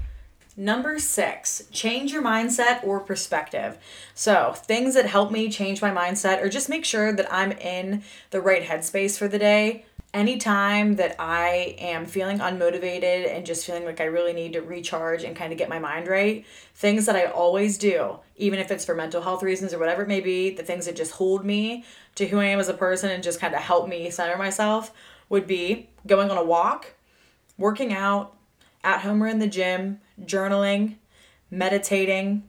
[0.56, 3.76] Number six, change your mindset or perspective.
[4.14, 8.04] So, things that help me change my mindset or just make sure that I'm in
[8.30, 9.84] the right headspace for the day.
[10.12, 15.24] Anytime that I am feeling unmotivated and just feeling like I really need to recharge
[15.24, 18.84] and kind of get my mind right, things that I always do, even if it's
[18.84, 21.84] for mental health reasons or whatever it may be, the things that just hold me
[22.14, 24.92] to who I am as a person and just kind of help me center myself
[25.28, 26.94] would be going on a walk,
[27.58, 28.36] working out,
[28.84, 30.96] at home or in the gym, journaling,
[31.50, 32.44] meditating,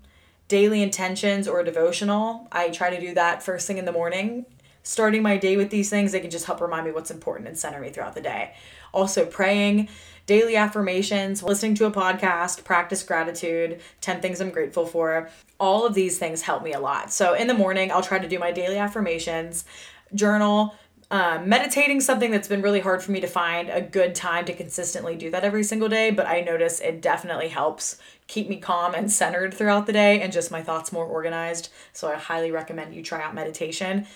[0.47, 2.47] daily intentions or devotional.
[2.51, 4.45] I try to do that first thing in the morning.
[4.83, 7.57] Starting my day with these things, they can just help remind me what's important and
[7.57, 8.53] center me throughout the day.
[8.93, 9.89] Also, praying,
[10.27, 15.29] daily affirmations, listening to a podcast, practice gratitude, 10 things I'm grateful for.
[15.59, 17.11] All of these things help me a lot.
[17.11, 19.65] So, in the morning, I'll try to do my daily affirmations,
[20.13, 20.75] journal,
[21.11, 24.53] um, meditating something that's been really hard for me to find a good time to
[24.53, 28.93] consistently do that every single day but i notice it definitely helps keep me calm
[28.95, 31.69] and centered throughout the day and just my thoughts more organized.
[31.93, 34.07] So i highly recommend you try out meditation.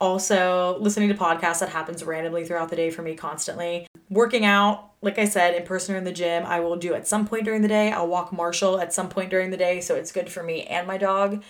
[0.00, 3.86] Also listening to podcasts that happens randomly throughout the day for me constantly.
[4.10, 7.08] Working out like i said in person or in the gym i will do at
[7.08, 7.90] some point during the day.
[7.90, 10.86] I'll walk marshall at some point during the day so it's good for me and
[10.86, 11.42] my dog.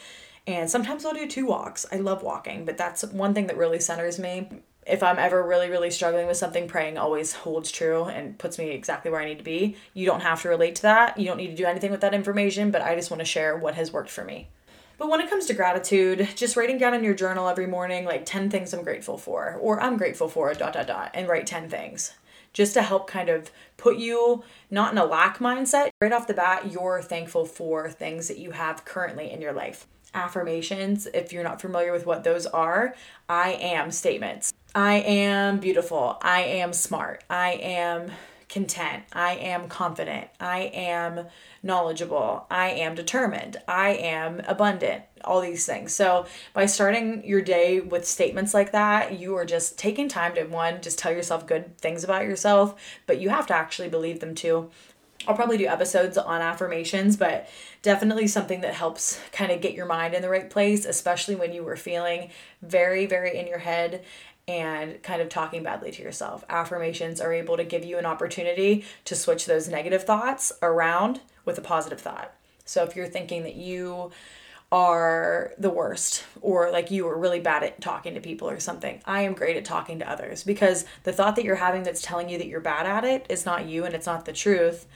[0.47, 1.87] And sometimes I'll do two walks.
[1.91, 4.49] I love walking, but that's one thing that really centers me
[4.87, 8.71] if I'm ever really, really struggling with something, praying always holds true and puts me
[8.71, 9.77] exactly where I need to be.
[9.95, 11.19] You don't have to relate to that.
[11.19, 13.57] You don't need to do anything with that information, but I just want to share
[13.57, 14.49] what has worked for me.
[14.99, 18.25] But when it comes to gratitude, just writing down in your journal every morning, like
[18.25, 21.69] 10 things I'm grateful for, or I'm grateful for, dot, dot, dot, and write 10
[21.69, 22.15] things.
[22.53, 25.91] Just to help kind of put you not in a lack mindset.
[26.01, 29.87] Right off the bat, you're thankful for things that you have currently in your life
[30.17, 32.95] affirmations, if you're not familiar with what those are,
[33.29, 34.53] I am statements.
[34.77, 36.19] I am beautiful.
[36.21, 37.25] I am smart.
[37.31, 38.11] I am
[38.51, 39.05] content.
[39.11, 40.29] I am confident.
[40.39, 41.29] I am
[41.63, 42.47] knowledgeable.
[42.51, 43.57] I am determined.
[43.67, 45.05] I am abundant.
[45.25, 45.95] All these things.
[45.95, 50.45] So, by starting your day with statements like that, you are just taking time to
[50.45, 54.35] one, just tell yourself good things about yourself, but you have to actually believe them
[54.35, 54.71] too.
[55.27, 57.49] I'll probably do episodes on affirmations, but
[57.81, 61.55] definitely something that helps kind of get your mind in the right place, especially when
[61.55, 62.29] you were feeling
[62.61, 64.05] very, very in your head
[64.49, 66.45] and kind of talking badly to yourself.
[66.49, 71.59] Affirmations are able to give you an opportunity to switch those negative thoughts around with
[71.59, 72.33] a positive thought.
[72.65, 74.13] So if you're thinking that you
[74.73, 79.01] are the worst or like you are really bad at talking to people or something.
[79.05, 82.29] I am great at talking to others because the thought that you're having that's telling
[82.29, 84.87] you that you're bad at it is not you and it's not the truth.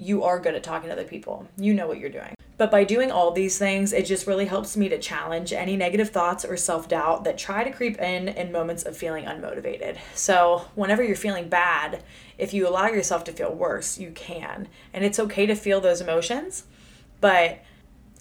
[0.00, 1.46] You are good at talking to other people.
[1.58, 2.34] You know what you're doing.
[2.56, 6.08] But by doing all these things, it just really helps me to challenge any negative
[6.08, 9.98] thoughts or self doubt that try to creep in in moments of feeling unmotivated.
[10.14, 12.02] So, whenever you're feeling bad,
[12.38, 14.68] if you allow yourself to feel worse, you can.
[14.94, 16.64] And it's okay to feel those emotions,
[17.20, 17.60] but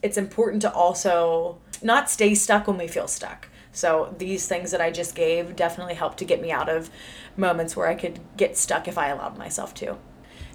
[0.04, 3.48] it's important to also not stay stuck when we feel stuck.
[3.72, 6.90] So, these things that I just gave definitely helped to get me out of
[7.38, 9.98] moments where I could get stuck if I allowed myself to.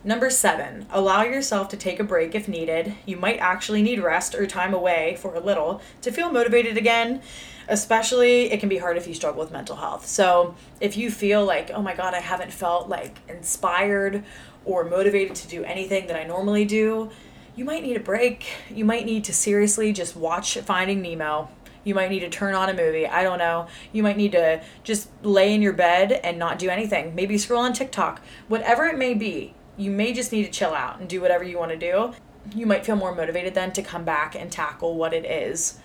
[0.07, 2.95] Number seven, allow yourself to take a break if needed.
[3.07, 7.23] You might actually need rest or time away for a little to feel motivated again.
[7.69, 10.07] Especially, it can be hard if you struggle with mental health.
[10.07, 14.23] So, if you feel like, oh my God, I haven't felt like inspired
[14.67, 17.11] or motivated to do anything that I normally do,
[17.57, 18.45] you might need a break.
[18.69, 21.49] You might need to seriously just watch Finding Nemo.
[21.83, 23.07] You might need to turn on a movie.
[23.07, 23.69] I don't know.
[23.93, 27.15] You might need to just lay in your bed and not do anything.
[27.15, 28.21] Maybe scroll on TikTok.
[28.49, 31.59] Whatever it may be, you may just need to chill out and do whatever you
[31.59, 32.13] want to do.
[32.55, 35.79] You might feel more motivated then to come back and tackle what it is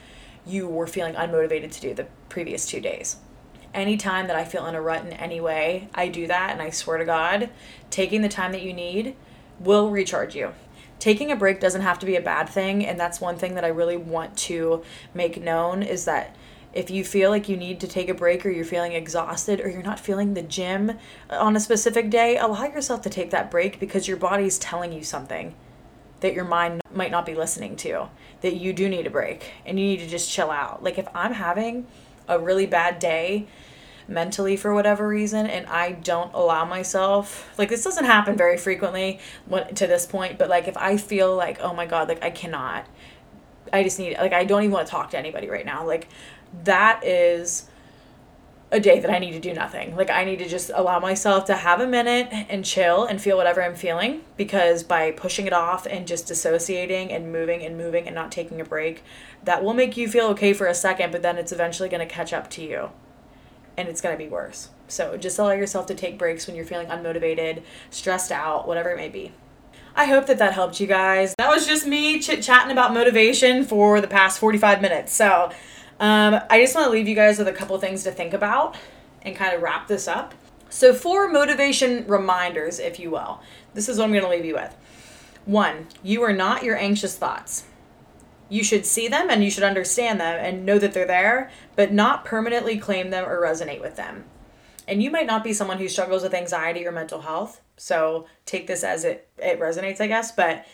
[0.46, 3.18] you were feeling unmotivated to do the previous two days.
[3.74, 6.72] Anytime that I feel in a rut in any way, I do that, and I
[6.72, 7.50] swear to God,
[7.90, 9.16] taking the time that you need
[9.60, 10.54] will recharge you.
[10.98, 13.64] Taking a break doesn't have to be a bad thing, and that's one thing that
[13.64, 14.84] I really want to
[15.14, 16.36] make known is that
[16.72, 19.70] if you feel like you need to take a break or you're feeling exhausted or
[19.70, 20.91] you're not feeling the gym
[21.30, 25.03] on a specific day, allow yourself to take that break because your body's telling you
[25.03, 25.55] something
[26.20, 28.09] that your mind might not be listening to,
[28.41, 30.84] that you do need a break and you need to just chill out.
[30.84, 31.88] Like if I'm having
[32.28, 33.47] a really bad day
[34.07, 39.20] mentally for whatever reason and I don't allow myself, like this doesn't happen very frequently
[39.49, 42.86] to this point, but like if I feel like, oh my God, like I cannot,
[43.72, 45.86] I just need, like I don't even want to talk to anybody right now.
[45.86, 46.09] Like
[46.64, 47.70] that is
[48.72, 49.95] a day that I need to do nothing.
[49.95, 53.36] Like I need to just allow myself to have a minute and chill and feel
[53.36, 58.06] whatever I'm feeling because by pushing it off and just dissociating and moving and moving
[58.06, 59.04] and not taking a break,
[59.43, 62.14] that will make you feel okay for a second, but then it's eventually going to
[62.14, 62.91] catch up to you
[63.76, 64.70] and it's going to be worse.
[64.88, 68.97] So just allow yourself to take breaks when you're feeling unmotivated, stressed out, whatever it
[68.97, 69.32] may be.
[69.95, 71.34] I hope that that helped you guys.
[71.38, 75.14] That was just me chit chatting about motivation for the past 45 minutes.
[75.14, 75.52] So,
[76.00, 78.78] um, I just want to leave you guys with a couple things to think about
[79.22, 80.34] and kind of wrap this up.
[80.70, 83.41] So, four motivation reminders, if you will.
[83.74, 84.76] This is what I'm going to leave you with.
[85.45, 87.66] One, you are not your anxious thoughts.
[88.50, 91.91] You should see them and you should understand them and know that they're there, but
[91.91, 94.26] not permanently claim them or resonate with them.
[94.88, 98.66] And you might not be someone who struggles with anxiety or mental health, so take
[98.66, 100.66] this as it, it resonates, I guess, but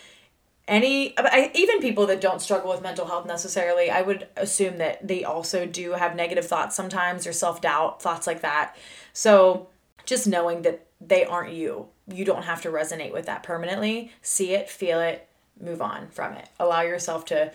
[0.68, 5.08] any I, even people that don't struggle with mental health necessarily i would assume that
[5.08, 8.76] they also do have negative thoughts sometimes or self-doubt thoughts like that.
[9.14, 9.68] So
[10.06, 14.12] just knowing that they aren't you you don't have to resonate with that permanently.
[14.22, 15.28] See it feel it
[15.60, 16.50] move on from it.
[16.60, 17.52] Allow yourself to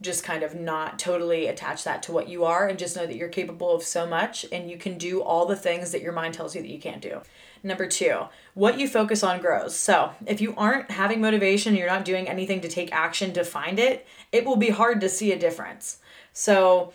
[0.00, 3.16] just kind of not totally attach that to what you are and just know that
[3.16, 6.34] you're capable of so much and you can do all the things that your mind
[6.34, 7.20] tells you that you can't do
[7.62, 9.76] Number two, what you focus on grows.
[9.76, 13.78] So, if you aren't having motivation, you're not doing anything to take action to find
[13.78, 15.98] it, it will be hard to see a difference.
[16.32, 16.92] So,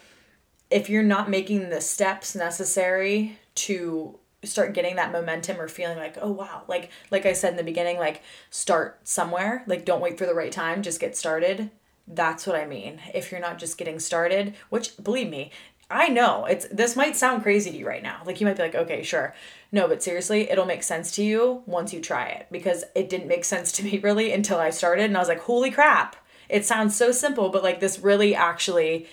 [0.70, 6.18] if you're not making the steps necessary to start getting that momentum or feeling like
[6.22, 10.18] oh wow like like i said in the beginning like start somewhere like don't wait
[10.18, 11.72] for the right time just get started
[12.08, 15.52] that's what i mean if you're not just getting started which believe me
[15.90, 18.22] I know it's this might sound crazy to you right now.
[18.26, 19.34] Like you might be like, okay, sure.
[19.72, 23.28] No, but seriously, it'll make sense to you once you try it because it didn't
[23.28, 26.16] make sense to me really until I started and I was like, holy crap.
[26.50, 29.08] It sounds so simple, but like this really actually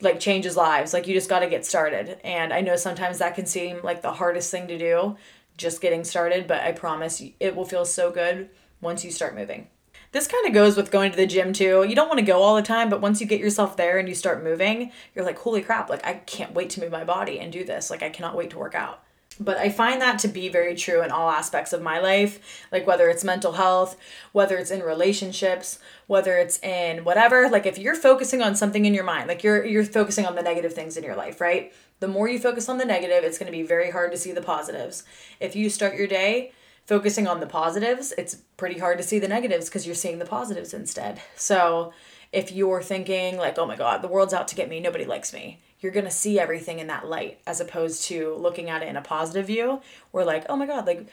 [0.00, 0.92] like changes lives.
[0.92, 2.18] Like you just got to get started.
[2.24, 5.16] And I know sometimes that can seem like the hardest thing to do,
[5.56, 8.50] just getting started, but I promise it will feel so good
[8.80, 9.68] once you start moving.
[10.12, 11.84] This kind of goes with going to the gym too.
[11.86, 14.08] You don't want to go all the time, but once you get yourself there and
[14.08, 17.38] you start moving, you're like, holy crap, like I can't wait to move my body
[17.38, 17.90] and do this.
[17.90, 19.02] Like I cannot wait to work out.
[19.40, 22.86] But I find that to be very true in all aspects of my life, like
[22.86, 23.96] whether it's mental health,
[24.32, 25.78] whether it's in relationships,
[26.08, 27.48] whether it's in whatever.
[27.48, 30.42] Like if you're focusing on something in your mind, like you're you're focusing on the
[30.42, 31.72] negative things in your life, right?
[32.00, 34.32] The more you focus on the negative, it's going to be very hard to see
[34.32, 35.04] the positives.
[35.38, 36.52] If you start your day
[36.88, 40.24] focusing on the positives, it's pretty hard to see the negatives because you're seeing the
[40.24, 41.20] positives instead.
[41.36, 41.92] So
[42.32, 45.34] if you're thinking like, oh my God, the world's out to get me, nobody likes
[45.34, 48.96] me, you're to see everything in that light as opposed to looking at it in
[48.96, 49.80] a positive view
[50.12, 51.06] We're like oh my god like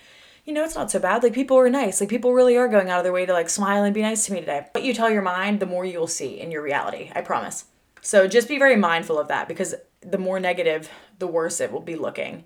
[0.46, 1.24] you know it's not so bad.
[1.24, 2.00] Like people are nice.
[2.00, 4.28] Like people really are going out of their way to like smile and be nice
[4.28, 4.68] to me today.
[4.74, 7.66] What you tell your mind the more you will see in your reality i promise.
[8.02, 11.82] So just be very mindful of that because the more negative the worse it will
[11.82, 12.44] be looking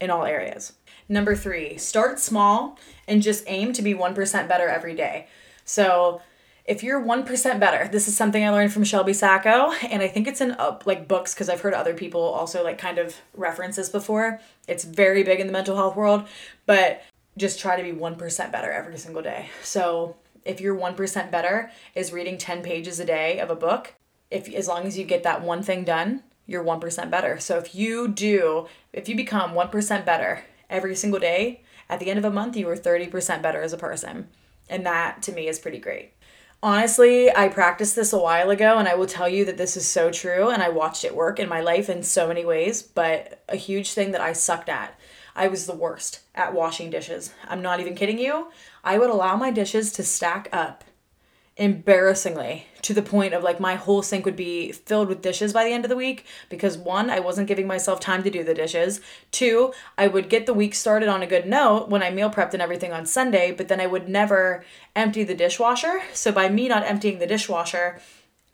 [0.00, 0.74] in all areas
[1.10, 5.26] number three start small and just aim to be 1% better every day.
[5.64, 6.22] So
[6.64, 10.28] if you're 1% better this is something i learned from shelby sacco and i think
[10.28, 13.76] it's in uh, like books because i've heard other people also like kind of reference
[13.76, 14.40] this before.
[14.68, 16.28] It's very big in the mental health world
[16.66, 17.02] but
[17.36, 19.48] just try to be 1% better every single day.
[19.62, 23.94] So if you're 1% better is reading 10 pages a day of a book
[24.30, 27.38] if as long as you get that one thing done you're 1% better.
[27.38, 32.18] So if you do if you become 1% better every single day at the end
[32.18, 34.28] of a month you were 30% better as a person
[34.68, 36.12] and that to me is pretty great
[36.62, 39.88] Honestly, I practiced this a while ago, and I will tell you that this is
[39.88, 40.50] so true.
[40.50, 42.82] And I watched it work in my life in so many ways.
[42.82, 44.98] But a huge thing that I sucked at,
[45.34, 47.32] I was the worst at washing dishes.
[47.48, 48.48] I'm not even kidding you.
[48.84, 50.84] I would allow my dishes to stack up
[51.60, 55.62] embarrassingly to the point of like my whole sink would be filled with dishes by
[55.62, 58.54] the end of the week because one, I wasn't giving myself time to do the
[58.54, 59.02] dishes.
[59.30, 62.54] Two, I would get the week started on a good note when I meal prepped
[62.54, 64.64] and everything on Sunday, but then I would never
[64.96, 66.00] empty the dishwasher.
[66.14, 68.00] So by me not emptying the dishwasher,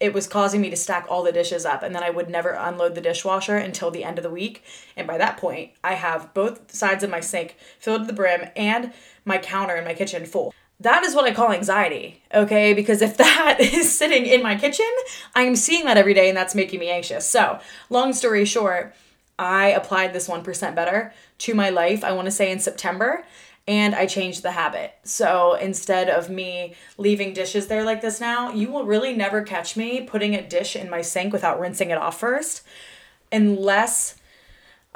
[0.00, 2.50] it was causing me to stack all the dishes up and then I would never
[2.50, 4.64] unload the dishwasher until the end of the week.
[4.96, 8.50] And by that point, I have both sides of my sink filled to the brim
[8.56, 8.92] and
[9.24, 10.52] my counter in my kitchen full.
[10.80, 12.74] That is what I call anxiety, okay?
[12.74, 14.90] Because if that is sitting in my kitchen,
[15.34, 17.28] I'm seeing that every day and that's making me anxious.
[17.28, 17.58] So,
[17.90, 18.94] long story short,
[19.38, 23.24] I applied this 1% better to my life, I want to say in September,
[23.68, 24.94] and I changed the habit.
[25.02, 29.76] So instead of me leaving dishes there like this now, you will really never catch
[29.76, 32.62] me putting a dish in my sink without rinsing it off first,
[33.32, 34.16] unless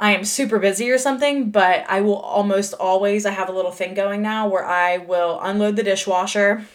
[0.01, 3.71] I am super busy or something, but I will almost always, I have a little
[3.71, 6.65] thing going now where I will unload the dishwasher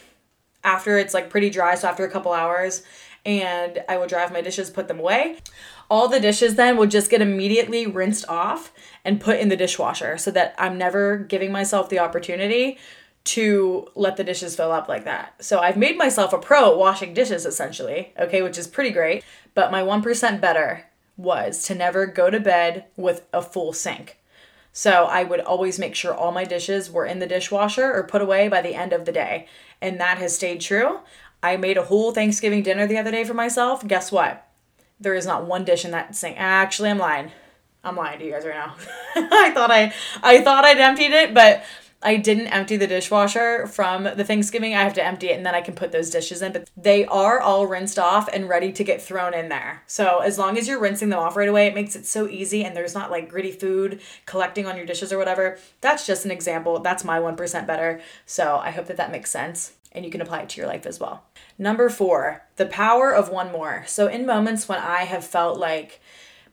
[0.63, 2.83] after it's like pretty dry, so after a couple hours,
[3.25, 5.39] and I will dry off my dishes, put them away.
[5.89, 8.71] All the dishes then will just get immediately rinsed off
[9.03, 12.77] and put in the dishwasher so that I'm never giving myself the opportunity
[13.25, 15.43] to let the dishes fill up like that.
[15.43, 19.25] So I've made myself a pro at washing dishes essentially, okay, which is pretty great,
[19.53, 20.85] but my 1% better
[21.17, 24.17] was to never go to bed with a full sink.
[24.71, 28.21] So I would always make sure all my dishes were in the dishwasher or put
[28.21, 29.47] away by the end of the day.
[29.81, 30.99] And that has stayed true.
[31.41, 33.87] I made a whole Thanksgiving dinner the other day for myself.
[33.87, 34.47] Guess what?
[34.99, 36.35] There is not one dish in that sink.
[36.39, 37.31] Actually, I'm lying.
[37.83, 38.75] I'm lying to you guys right now.
[39.15, 41.63] I thought I I thought I'd emptied it, but
[42.01, 44.75] I didn't empty the dishwasher from the Thanksgiving.
[44.75, 46.53] I have to empty it and then I can put those dishes in.
[46.53, 49.83] But they are all rinsed off and ready to get thrown in there.
[49.87, 52.63] So as long as you're rinsing them off right away, it makes it so easy
[52.63, 55.57] and there's not like gritty food collecting on your dishes or whatever.
[55.81, 56.79] That's just an example.
[56.79, 57.99] That's my 1% better.
[58.27, 60.85] So I hope that that makes sense and you can apply it to your life
[60.85, 61.23] as well.
[61.57, 63.83] Number four, the power of one more.
[63.87, 65.99] So in moments when I have felt like,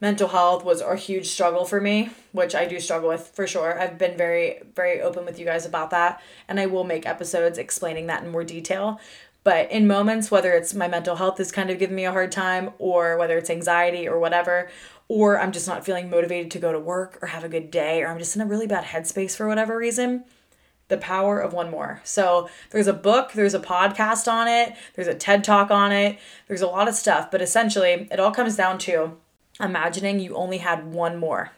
[0.00, 3.80] mental health was a huge struggle for me, which I do struggle with for sure.
[3.80, 7.58] I've been very, very open with you guys about that, and I will make episodes
[7.58, 9.00] explaining that in more detail.
[9.44, 12.32] But in moments, whether it's my mental health is kind of giving me a hard
[12.32, 14.70] time, or whether it's anxiety or whatever,
[15.06, 18.02] or I'm just not feeling motivated to go to work or have a good day,
[18.02, 20.24] or I'm just in a really bad headspace for whatever reason,
[20.88, 22.00] the power of one more.
[22.04, 26.18] So there's a book, there's a podcast on it, there's a TED talk on it,
[26.48, 29.18] there's a lot of stuff, but essentially it all comes down to
[29.60, 31.52] imagining you only had one more.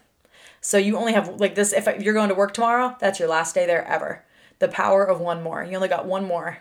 [0.61, 3.55] So you only have like this if you're going to work tomorrow, that's your last
[3.55, 4.25] day there ever.
[4.59, 5.63] The power of one more.
[5.63, 6.59] You only got one more.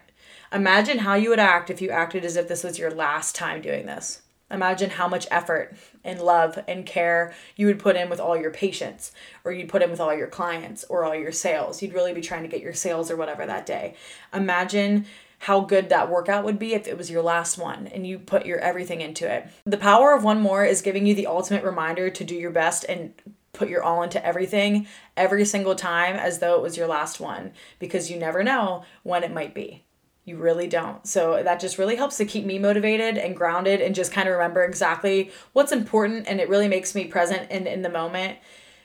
[0.52, 3.60] Imagine how you would act if you acted as if this was your last time
[3.60, 4.22] doing this.
[4.48, 8.52] Imagine how much effort and love and care you would put in with all your
[8.52, 9.10] patients,
[9.42, 11.82] or you'd put in with all your clients, or all your sales.
[11.82, 13.96] You'd really be trying to get your sales or whatever that day.
[14.32, 15.06] Imagine
[15.40, 18.46] how good that workout would be if it was your last one and you put
[18.46, 19.46] your everything into it.
[19.64, 22.84] The power of one more is giving you the ultimate reminder to do your best
[22.88, 23.12] and
[23.52, 27.52] put your all into everything every single time as though it was your last one
[27.78, 29.82] because you never know when it might be.
[30.24, 31.06] You really don't.
[31.06, 34.34] So that just really helps to keep me motivated and grounded and just kind of
[34.34, 38.38] remember exactly what's important and it really makes me present in in the moment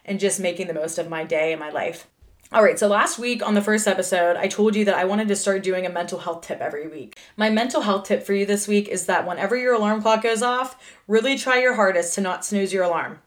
[0.05, 2.07] and just making the most of my day and my life.
[2.53, 5.29] All right, so last week on the first episode, I told you that I wanted
[5.29, 7.17] to start doing a mental health tip every week.
[7.37, 10.41] My mental health tip for you this week is that whenever your alarm clock goes
[10.41, 10.75] off,
[11.07, 13.19] really try your hardest to not snooze your alarm.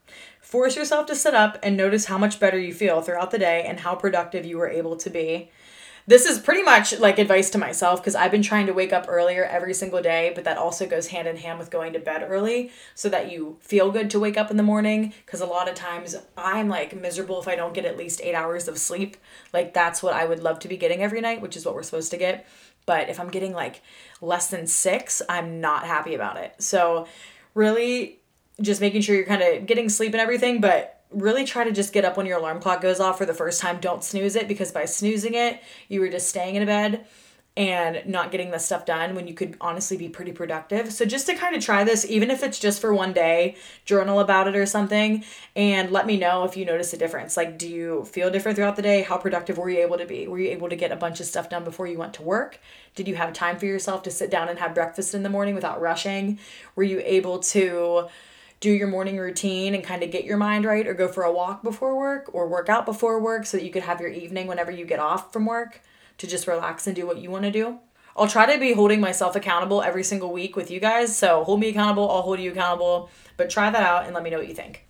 [0.43, 3.65] Force yourself to sit up and notice how much better you feel throughout the day
[3.67, 5.51] and how productive you were able to be.
[6.07, 9.07] This is pretty much like advice to myself because I've been trying to wake up
[9.09, 12.27] earlier every single day, but that also goes hand in hand with going to bed
[12.29, 15.15] early so that you feel good to wake up in the morning.
[15.25, 18.35] Because a lot of times I'm like miserable if I don't get at least eight
[18.35, 19.17] hours of sleep.
[19.53, 21.83] Like that's what I would love to be getting every night, which is what we're
[21.83, 22.47] supposed to get.
[22.87, 23.81] But if I'm getting like
[24.21, 26.55] less than six, I'm not happy about it.
[26.59, 27.07] So,
[27.55, 28.19] really,
[28.61, 31.93] just making sure you're kind of getting sleep and everything, but really try to just
[31.93, 33.81] get up when your alarm clock goes off for the first time.
[33.81, 37.07] Don't snooze it because by snoozing it, you were just staying in bed
[37.57, 40.93] and not getting the stuff done when you could honestly be pretty productive.
[40.93, 43.55] So just to kind of try this, even if it's just for one day,
[43.85, 45.23] journal about it or something,
[45.55, 47.37] and let me know if you notice a difference.
[47.37, 49.03] Like, do you feel different throughout the day?
[49.03, 50.27] How productive were you able to be?
[50.27, 52.59] Were you able to get a bunch of stuff done before you went to work?
[52.97, 55.55] Did you have time for yourself to sit down and have breakfast in the morning
[55.55, 56.41] without rushing?
[56.75, 58.09] Were you able to
[58.65, 61.31] do your morning routine and kind of get your mind right or go for a
[61.31, 64.47] walk before work or work out before work so that you could have your evening
[64.47, 65.83] whenever you get off from work
[66.17, 67.79] to just relax and do what you want to do.
[68.17, 71.15] I'll try to be holding myself accountable every single week with you guys.
[71.15, 73.11] So hold me accountable, I'll hold you accountable.
[73.37, 74.87] But try that out and let me know what you think.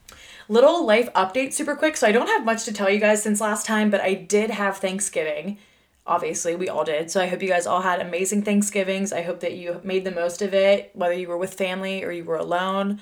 [0.48, 1.96] Little life update super quick.
[1.96, 4.50] So I don't have much to tell you guys since last time, but I did
[4.50, 5.58] have Thanksgiving.
[6.06, 7.10] Obviously, we all did.
[7.10, 9.12] So I hope you guys all had amazing Thanksgivings.
[9.12, 12.12] I hope that you made the most of it, whether you were with family or
[12.12, 13.00] you were alone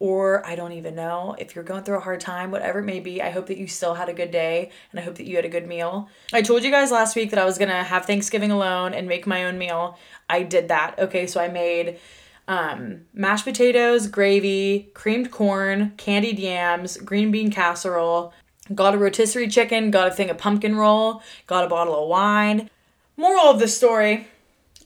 [0.00, 1.34] or I don't even know.
[1.38, 3.66] If you're going through a hard time, whatever it may be, I hope that you
[3.66, 6.08] still had a good day and I hope that you had a good meal.
[6.32, 9.26] I told you guys last week that I was to have Thanksgiving alone and make
[9.26, 9.98] my own meal.
[10.28, 10.98] I did that.
[10.98, 11.98] Okay, so I made
[12.46, 18.32] um, mashed potatoes, gravy, creamed corn, candied yams, green bean casserole,
[18.74, 22.70] got a rotisserie chicken, got a thing of pumpkin roll, got a bottle of wine.
[23.16, 24.28] Moral of the story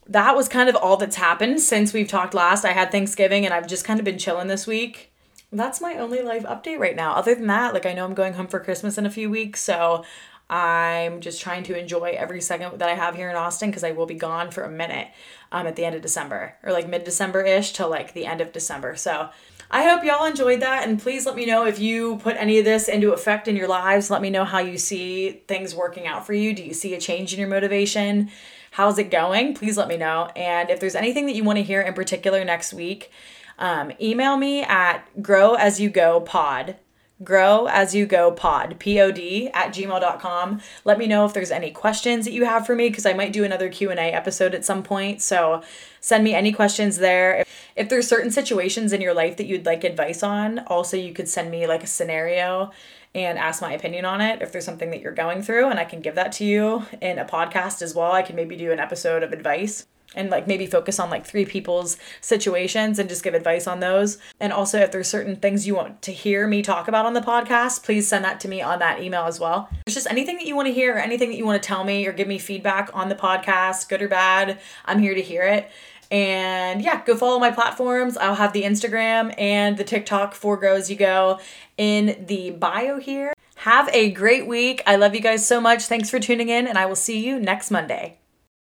[0.07, 2.65] that was kind of all that's happened since we've talked last.
[2.65, 5.11] I had Thanksgiving and I've just kind of been chilling this week.
[5.51, 7.13] That's my only life update right now.
[7.13, 9.61] Other than that, like I know I'm going home for Christmas in a few weeks,
[9.61, 10.03] so
[10.49, 13.91] I'm just trying to enjoy every second that I have here in Austin because I
[13.91, 15.07] will be gone for a minute
[15.51, 18.41] um, at the end of December or like mid December ish till like the end
[18.41, 18.95] of December.
[18.95, 19.29] So
[19.71, 22.65] I hope y'all enjoyed that and please let me know if you put any of
[22.65, 24.11] this into effect in your lives.
[24.11, 26.53] Let me know how you see things working out for you.
[26.53, 28.29] Do you see a change in your motivation?
[28.73, 29.53] How's it going?
[29.53, 30.31] Please let me know.
[30.35, 33.11] And if there's anything that you want to hear in particular next week,
[33.59, 36.75] um, email me at grow as you go pod
[37.23, 42.25] grow as you go pod pod at gmail.com let me know if there's any questions
[42.25, 45.21] that you have for me because i might do another q&a episode at some point
[45.21, 45.61] so
[46.01, 47.45] send me any questions there
[47.75, 51.29] if there's certain situations in your life that you'd like advice on also you could
[51.29, 52.71] send me like a scenario
[53.15, 55.85] and ask my opinion on it if there's something that you're going through and I
[55.85, 58.11] can give that to you in a podcast as well.
[58.11, 59.85] I can maybe do an episode of advice
[60.15, 64.17] and like maybe focus on like three people's situations and just give advice on those.
[64.39, 67.21] And also if there's certain things you want to hear me talk about on the
[67.21, 69.69] podcast, please send that to me on that email as well.
[69.85, 71.83] There's just anything that you want to hear or anything that you want to tell
[71.83, 75.43] me or give me feedback on the podcast, good or bad, I'm here to hear
[75.43, 75.71] it.
[76.13, 78.17] And yeah, go follow my platforms.
[78.17, 81.39] I'll have the Instagram and the TikTok for Grow As You Go
[81.75, 83.33] in the bio here.
[83.55, 84.83] Have a great week.
[84.85, 85.85] I love you guys so much.
[85.85, 88.19] Thanks for tuning in, and I will see you next Monday.